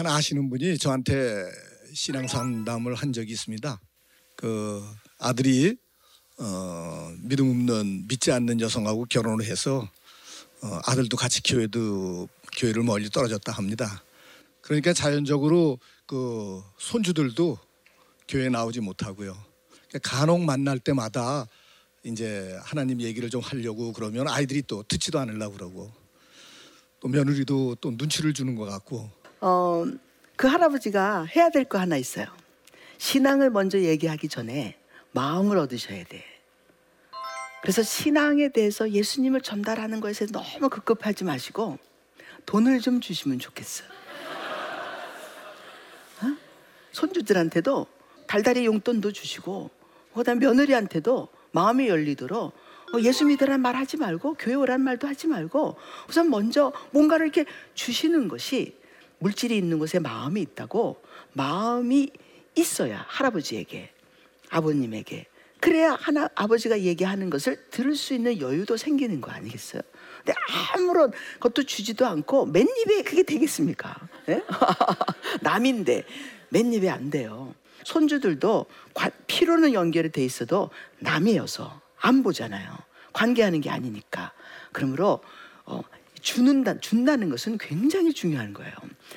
하나 0.00 0.14
아시는 0.14 0.48
분이 0.48 0.78
저한테 0.78 1.44
신앙 1.92 2.26
상담을 2.26 2.94
한 2.94 3.12
적이 3.12 3.32
있습니다. 3.32 3.78
그 4.34 4.82
아들이 5.18 5.76
어, 6.38 7.12
믿음 7.18 7.50
없는 7.50 8.06
믿지 8.08 8.32
않는 8.32 8.62
여성하고 8.62 9.04
결혼을 9.10 9.44
해서 9.44 9.86
어, 10.62 10.80
아들도 10.86 11.18
같이 11.18 11.42
교회도 11.42 12.30
교회를 12.56 12.82
멀리 12.82 13.10
떨어졌다 13.10 13.52
합니다. 13.52 14.02
그러니까 14.62 14.94
자연적으로 14.94 15.78
그 16.06 16.62
손주들도 16.78 17.58
교회 18.26 18.48
나오지 18.48 18.80
못하고요. 18.80 19.36
그러니까 19.88 19.98
간혹 20.02 20.40
만날 20.40 20.78
때마다 20.78 21.46
이제 22.04 22.58
하나님 22.62 23.02
얘기를 23.02 23.28
좀 23.28 23.42
하려고 23.42 23.92
그러면 23.92 24.28
아이들이 24.28 24.62
또 24.62 24.82
듣지도 24.82 25.18
않으려고 25.18 25.58
그러고 25.58 25.92
또 27.00 27.08
며느리도 27.08 27.76
또 27.82 27.90
눈치를 27.90 28.32
주는 28.32 28.54
것 28.54 28.64
같고 28.64 29.19
어, 29.40 29.84
그 30.36 30.46
할아버지가 30.46 31.24
해야 31.24 31.50
될 31.50 31.64
거 31.64 31.78
하나 31.78 31.96
있어요. 31.96 32.26
신앙을 32.98 33.50
먼저 33.50 33.78
얘기하기 33.78 34.28
전에 34.28 34.76
마음을 35.12 35.56
얻으셔야 35.58 36.04
돼. 36.04 36.24
그래서 37.62 37.82
신앙에 37.82 38.48
대해서 38.48 38.90
예수님을 38.90 39.42
전달하는 39.42 40.00
것에 40.00 40.26
너무 40.26 40.68
급급하지 40.70 41.24
마시고 41.24 41.78
돈을 42.46 42.80
좀 42.80 43.00
주시면 43.00 43.38
좋겠어. 43.38 43.84
어? 46.22 46.36
손주들한테도 46.92 47.86
달달이 48.26 48.64
용돈도 48.64 49.12
주시고, 49.12 49.70
그다음 50.14 50.38
며느리한테도 50.38 51.28
마음이 51.52 51.88
열리도록 51.88 52.54
어, 52.92 53.00
예수 53.02 53.24
믿으란 53.26 53.60
말 53.60 53.76
하지 53.76 53.96
말고 53.96 54.34
교회 54.34 54.54
오란 54.54 54.80
말도 54.80 55.06
하지 55.06 55.26
말고 55.28 55.76
우선 56.08 56.28
먼저 56.30 56.72
뭔가를 56.90 57.26
이렇게 57.26 57.44
주시는 57.74 58.26
것이 58.28 58.76
물질이 59.20 59.56
있는 59.56 59.78
곳에 59.78 59.98
마음이 59.98 60.40
있다고 60.42 61.00
마음이 61.32 62.10
있어야 62.56 63.04
할아버지에게 63.08 63.90
아버님에게 64.50 65.26
그래야 65.60 65.92
하나 65.92 66.28
아버지가 66.34 66.80
얘기하는 66.80 67.30
것을 67.30 67.68
들을 67.70 67.94
수 67.94 68.14
있는 68.14 68.40
여유도 68.40 68.76
생기는 68.76 69.20
거 69.20 69.30
아니겠어요? 69.30 69.82
근데 70.24 70.32
아무런 70.74 71.12
것도 71.38 71.64
주지도 71.64 72.06
않고 72.06 72.46
맨 72.46 72.66
입에 72.66 73.02
그게 73.02 73.22
되겠습니까? 73.22 73.94
네? 74.26 74.42
남인데 75.42 76.04
맨 76.48 76.72
입에 76.72 76.88
안 76.88 77.10
돼요. 77.10 77.54
손주들도 77.84 78.66
피로는 79.26 79.72
연결이 79.74 80.10
돼 80.10 80.24
있어도 80.24 80.70
남이어서 80.98 81.80
안 81.98 82.22
보잖아요. 82.22 82.76
관계하는 83.12 83.60
게 83.60 83.70
아니니까. 83.70 84.32
그러므로 84.72 85.20
어, 85.64 85.82
주는다, 86.20 86.78
준다는 86.80 87.28
것은 87.30 87.58
굉장히 87.58 88.12
중요한 88.12 88.52
거예요. 88.52 88.72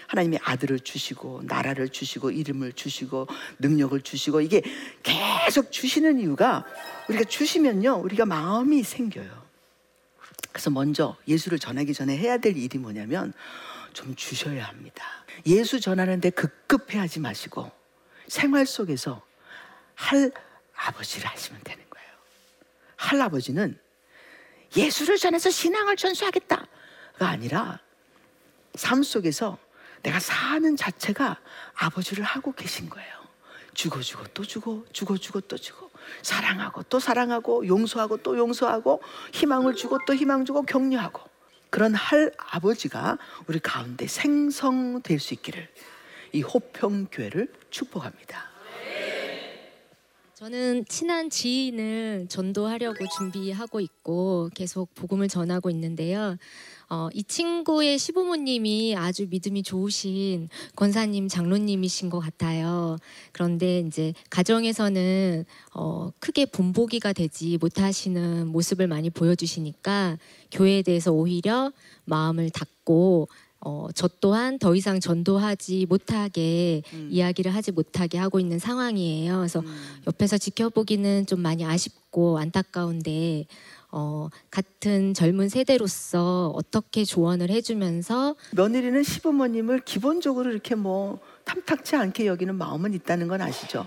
하나님이 0.07 0.39
아들을 0.43 0.79
주시고, 0.79 1.43
나라를 1.45 1.89
주시고, 1.89 2.31
이름을 2.31 2.73
주시고, 2.73 3.27
능력을 3.59 3.99
주시고, 4.01 4.41
이게 4.41 4.61
계속 5.01 5.71
주시는 5.71 6.19
이유가 6.19 6.65
우리가 7.09 7.25
주시면요, 7.25 8.01
우리가 8.03 8.25
마음이 8.25 8.83
생겨요. 8.83 9.43
그래서 10.51 10.69
먼저 10.69 11.17
예수를 11.27 11.57
전하기 11.57 11.93
전에 11.93 12.15
해야 12.15 12.37
될 12.37 12.55
일이 12.55 12.77
뭐냐면 12.77 13.33
좀 13.93 14.15
주셔야 14.15 14.65
합니다. 14.65 15.03
예수 15.47 15.79
전하는데 15.79 16.29
급급해 16.29 16.99
하지 16.99 17.19
마시고 17.19 17.71
생활 18.27 18.65
속에서 18.65 19.25
할 19.95 20.31
아버지를 20.75 21.27
하시면 21.27 21.61
되는 21.63 21.83
거예요. 21.89 22.07
할 22.95 23.21
아버지는 23.21 23.79
예수를 24.75 25.17
전해서 25.17 25.49
신앙을 25.49 25.95
전수하겠다. 25.95 26.67
가 27.23 27.29
아니라 27.29 27.79
삶 28.75 29.01
속에서 29.01 29.57
내가 30.01 30.19
사는 30.19 30.75
자체가 30.75 31.39
아버지를 31.73 32.25
하고 32.25 32.51
계신 32.51 32.89
거예요. 32.89 33.13
주고 33.73 34.01
주고 34.01 34.25
또 34.33 34.43
주고 34.43 34.85
주고 34.91 35.17
주고 35.17 35.39
또 35.39 35.57
주고 35.57 35.89
사랑하고 36.21 36.83
또 36.83 36.99
사랑하고 36.99 37.65
용서하고 37.65 38.17
또 38.17 38.37
용서하고 38.37 39.01
희망을 39.31 39.73
주고 39.73 39.99
또 40.05 40.13
희망 40.13 40.43
주고 40.43 40.63
격려하고 40.63 41.21
그런 41.69 41.95
할 41.95 42.33
아버지가 42.37 43.17
우리 43.47 43.59
가운데 43.59 44.05
생성될 44.05 45.19
수 45.19 45.33
있기를 45.33 45.69
이 46.33 46.41
호평 46.41 47.07
교회를 47.09 47.53
축복합니다. 47.69 48.53
저는 50.43 50.83
친한 50.89 51.29
지인을 51.29 52.25
전도하려고 52.27 53.05
준비하고 53.17 53.79
있고 53.79 54.49
계속 54.53 54.93
복음을 54.93 55.29
전하고 55.29 55.69
있는데요. 55.69 56.35
어, 56.93 57.09
이 57.11 57.23
친구의 57.23 57.97
시부모님이 57.97 58.95
아주 58.95 59.25
믿음이 59.27 59.63
좋으신 59.63 60.47
권사님, 60.75 61.27
장로님이신 61.27 62.11
것 62.11 62.19
같아요. 62.19 62.97
그런데 63.31 63.79
이제 63.79 64.13
가정에서는 64.29 65.43
어, 65.73 66.11
크게 66.19 66.45
본보기가 66.45 67.13
되지 67.13 67.57
못하시는 67.59 68.45
모습을 68.45 68.85
많이 68.85 69.09
보여주시니까 69.09 70.19
교회에 70.51 70.83
대해서 70.83 71.11
오히려 71.11 71.71
마음을 72.05 72.51
닫고 72.51 73.27
어, 73.61 73.87
저 73.95 74.07
또한 74.19 74.59
더 74.59 74.75
이상 74.75 74.99
전도하지 74.99 75.87
못하게 75.89 76.83
음. 76.93 77.09
이야기를 77.11 77.55
하지 77.55 77.71
못하게 77.71 78.19
하고 78.19 78.39
있는 78.39 78.59
상황이에요. 78.59 79.37
그래서 79.37 79.61
음. 79.61 80.01
옆에서 80.05 80.37
지켜보기는 80.37 81.25
좀 81.25 81.39
많이 81.39 81.65
아쉽고 81.65 82.37
안타까운데 82.37 83.47
어, 83.95 84.27
같은 84.49 85.13
젊은 85.13 85.49
세대로서 85.49 86.51
어떻게 86.55 87.05
조언을 87.05 87.51
해주면서 87.51 88.35
며느리는 88.53 89.03
시부모님을 89.03 89.81
기본적으로 89.81 90.49
이렇게 90.49 90.73
뭐 90.73 91.19
탐탁치 91.45 91.95
않게 91.95 92.25
여기는 92.25 92.55
마음은 92.55 92.95
있다는 92.95 93.27
건 93.27 93.41
아시죠? 93.43 93.85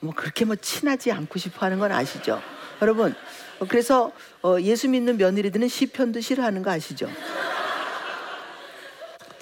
뭐 0.00 0.12
그렇게 0.14 0.44
뭐 0.44 0.56
친하지 0.56 1.10
않고 1.10 1.38
싶어 1.38 1.64
하는 1.64 1.78
건 1.78 1.90
아시죠? 1.90 2.38
여러분, 2.82 3.14
그래서 3.70 4.12
어, 4.42 4.60
예수 4.60 4.90
믿는 4.90 5.16
며느리들은 5.16 5.68
시편도 5.68 6.20
싫어하는 6.20 6.62
거 6.62 6.70
아시죠? 6.70 7.08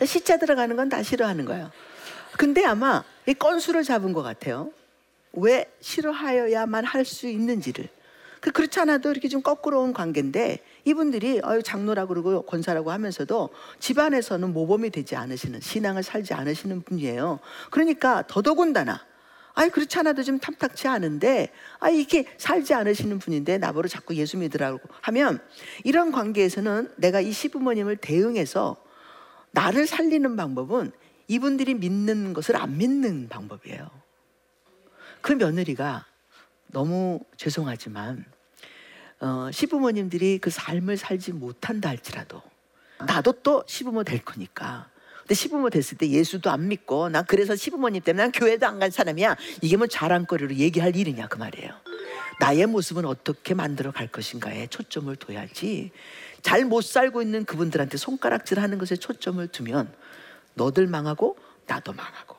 시자 0.07 0.39
들어가는 0.39 0.77
건 0.77 0.89
다 0.89 1.03
싫어하는 1.03 1.45
거예요. 1.45 1.73
근데 2.37 2.65
아마 2.65 3.03
이 3.27 3.35
건수를 3.35 3.83
잡은 3.83 4.13
것 4.13 4.23
같아요. 4.23 4.71
왜 5.33 5.69
싫어하여야만 5.81 6.85
할 6.85 7.05
수 7.05 7.27
있는지를. 7.27 7.89
그 8.41 8.53
그렇지 8.53 8.81
않아도 8.81 9.11
이렇게 9.11 9.29
좀 9.29 9.43
거꾸로 9.43 9.83
온 9.83 9.93
관계인데 9.93 10.59
이분들이 10.85 11.41
어유 11.45 11.63
장로라고 11.63 12.09
그러고 12.15 12.43
권사라고 12.43 12.91
하면서도 12.91 13.51
집안에서는 13.81 14.53
모범이 14.53 14.91
되지 14.91 15.17
않으시는 15.17 15.61
신앙을 15.61 16.03
살지 16.03 16.35
않으시는 16.35 16.83
분이에요. 16.83 17.41
그러니까 17.71 18.25
더더군다나 18.27 19.05
아니 19.55 19.71
그렇지 19.71 19.99
않아도 19.99 20.23
좀 20.23 20.39
탐탁치 20.39 20.87
않은데 20.87 21.51
아 21.81 21.91
이렇게 21.91 22.27
살지 22.39 22.75
않으시는 22.75 23.19
분인데 23.19 23.59
나보러 23.59 23.89
자꾸 23.89 24.15
예수 24.15 24.39
믿으라고 24.39 24.79
하면 25.01 25.41
이런 25.83 26.13
관계에서는 26.13 26.93
내가 26.97 27.21
이 27.21 27.33
시부모님을 27.33 27.97
대응해서 27.97 28.77
나를 29.51 29.89
살리는 29.89 30.37
방법은 30.37 30.93
이분들이 31.27 31.75
믿는 31.75 32.35
것을 32.35 32.57
안 32.57 32.79
믿는 32.79 33.29
방법이에요. 33.29 33.91
그 35.21 35.33
며느리가 35.33 36.07
너무 36.69 37.21
죄송하지만 37.37 38.25
어, 39.21 39.49
시부모님들이 39.53 40.39
그 40.39 40.51
삶을 40.51 40.97
살지 40.97 41.33
못한다 41.33 41.89
할지라도 41.89 42.43
나도 43.07 43.33
또 43.43 43.65
시부모 43.67 44.05
될 44.05 44.25
거니까. 44.25 44.89
근데 45.21 45.35
시부모 45.35 45.71
됐을 45.71 45.99
때 45.99 46.09
예수도 46.09 46.51
안 46.51 46.69
믿고 46.69 47.09
난 47.11 47.25
그래서 47.27 47.55
시부모님 47.55 48.03
때문에 48.03 48.25
난 48.25 48.33
교회도 48.33 48.67
안 48.67 48.79
간 48.79 48.91
사람이야. 48.91 49.37
이게 49.61 49.77
뭐 49.77 49.87
자랑거리로 49.87 50.55
얘기할 50.55 50.97
일이냐 50.97 51.29
그 51.29 51.37
말이에요. 51.39 51.73
나의 52.41 52.67
모습은 52.67 53.05
어떻게 53.05 53.55
만들어 53.55 53.91
갈 53.93 54.07
것인가에 54.09 54.69
초점을 54.69 55.15
둬야지 55.17 55.91
잘 56.43 56.65
못 56.65 56.83
살고 56.85 57.21
있는 57.23 57.45
그분들한테 57.45 57.97
손가락질 57.97 58.61
하는 58.61 58.79
것에 58.79 58.95
초점을 58.97 59.47
두면 59.49 59.93
너들 60.55 60.87
망하고 60.87 61.37
나도 61.67 61.93
망하고 61.93 62.37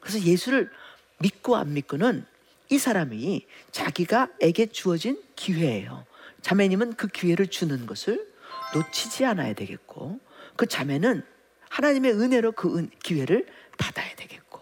그래서 0.00 0.20
예수를 0.20 0.70
믿고 1.18 1.56
안 1.56 1.74
믿고는 1.74 2.24
이 2.70 2.78
사람이 2.78 3.46
자기가 3.72 4.28
에게 4.40 4.66
주어진 4.66 5.22
기회예요. 5.36 6.04
자매님은 6.42 6.94
그 6.94 7.08
기회를 7.08 7.48
주는 7.48 7.86
것을 7.86 8.26
놓치지 8.74 9.24
않아야 9.24 9.54
되겠고 9.54 10.20
그 10.56 10.66
자매는 10.66 11.22
하나님의 11.70 12.12
은혜로 12.12 12.52
그 12.52 12.76
은- 12.78 12.90
기회를 13.02 13.46
받아야 13.78 14.14
되겠고 14.16 14.60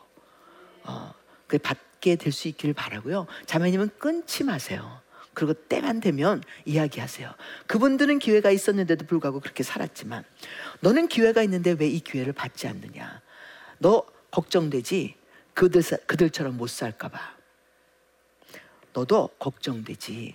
어, 0.85 1.13
그 1.47 1.59
받게 1.59 2.17
될 2.17 2.33
수 2.33 2.49
있기를 2.49 2.75
바라고요. 2.75 3.27
자매님은 3.47 3.91
끊지 3.99 4.45
마세요. 4.45 5.01
그리고 5.35 5.53
때만 5.53 6.01
되면 6.01 6.43
이야기하세요. 6.65 7.31
그분들은 7.67 8.21
기회가 8.21 8.51
있었는데도 8.51 9.07
불구하고 9.07 9.41
그렇게 9.41 9.63
살았지만 9.63 10.25
너는 10.81 11.09
기회가 11.09 11.43
있는데 11.43 11.73
왜 11.79 11.89
이 11.89 12.01
기회를 12.01 12.33
받지 12.33 12.67
않느냐? 12.69 13.21
너 13.79 14.07
걱정되지? 14.31 15.17
그들 15.55 15.83
사- 15.83 15.97
그들처럼 16.07 16.57
못 16.57 16.69
살까봐. 16.71 17.36
너도 18.97 19.29
걱정되지. 19.39 20.35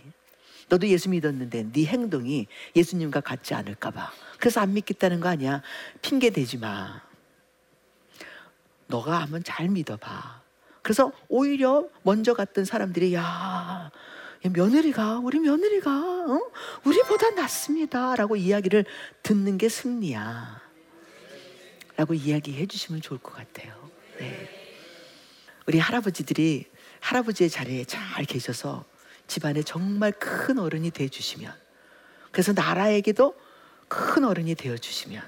너도 0.69 0.88
예수 0.88 1.10
믿었는데 1.10 1.71
네 1.71 1.86
행동이 1.86 2.45
예수님과 2.76 3.21
같지 3.21 3.56
않을까 3.56 3.89
봐. 3.89 4.12
그래서 4.38 4.62
안 4.62 4.74
믿겠다는 4.74 5.19
거 5.19 5.30
아니야. 5.30 5.63
핑계 6.04 6.30
대지 6.30 6.58
마. 6.58 7.02
너가 8.86 9.21
한번 9.21 9.43
잘 9.43 9.67
믿어봐. 9.67 10.41
그래서 10.84 11.12
오히려 11.28 11.88
먼저 12.04 12.36
갔던 12.36 12.65
사람들이 12.65 13.15
야, 13.15 13.21
야, 14.45 14.50
며느리가 14.54 15.19
우리 15.19 15.39
며느리가 15.39 15.91
어? 15.91 16.52
우리보다 16.86 17.32
낫습니다라고 17.32 18.36
이야기를 18.36 18.86
듣는 19.24 19.58
게 19.58 19.69
승리야. 19.69 20.62
라고 21.97 22.13
이야기해 22.13 22.67
주시면 22.67 23.02
좋을 23.02 23.19
것 23.19 23.34
같아요. 23.34 23.89
네. 24.19 24.50
우리 25.65 25.80
할아버지들이 25.80 26.71
할아버지의 27.02 27.50
자리에 27.50 27.84
잘 27.86 28.24
계셔서 28.26 28.86
집안에 29.28 29.64
정말 29.64 30.12
큰 30.14 30.58
어른이 30.60 30.92
돼 30.92 31.10
주시면 31.10 31.54
그래서 32.32 32.54
나라에게도 32.54 33.36
큰 33.88 34.24
어른이 34.24 34.56
되어 34.56 34.78
주시면 34.78 35.22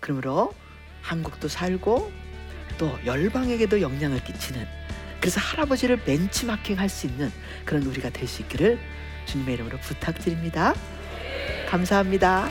그러므로 0.00 0.54
한국도 1.02 1.48
살고 1.48 2.12
또 2.78 2.96
열방에게도 3.04 3.80
영향을 3.80 4.22
끼치는 4.22 4.64
그래서 5.20 5.40
할아버지를 5.40 6.04
벤치마킹 6.04 6.78
할 6.78 6.88
수 6.88 7.06
있는 7.06 7.32
그런 7.64 7.82
우리가 7.82 8.10
될 8.10 8.28
수 8.28 8.42
있기를 8.42 8.78
주님의 9.26 9.54
이름으로 9.54 9.78
부탁드립니다. 9.78 10.74
감사합니다. 11.68 12.50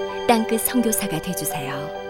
땅끝 0.27 0.61
선교사가 0.61 1.21
되주세요. 1.21 2.00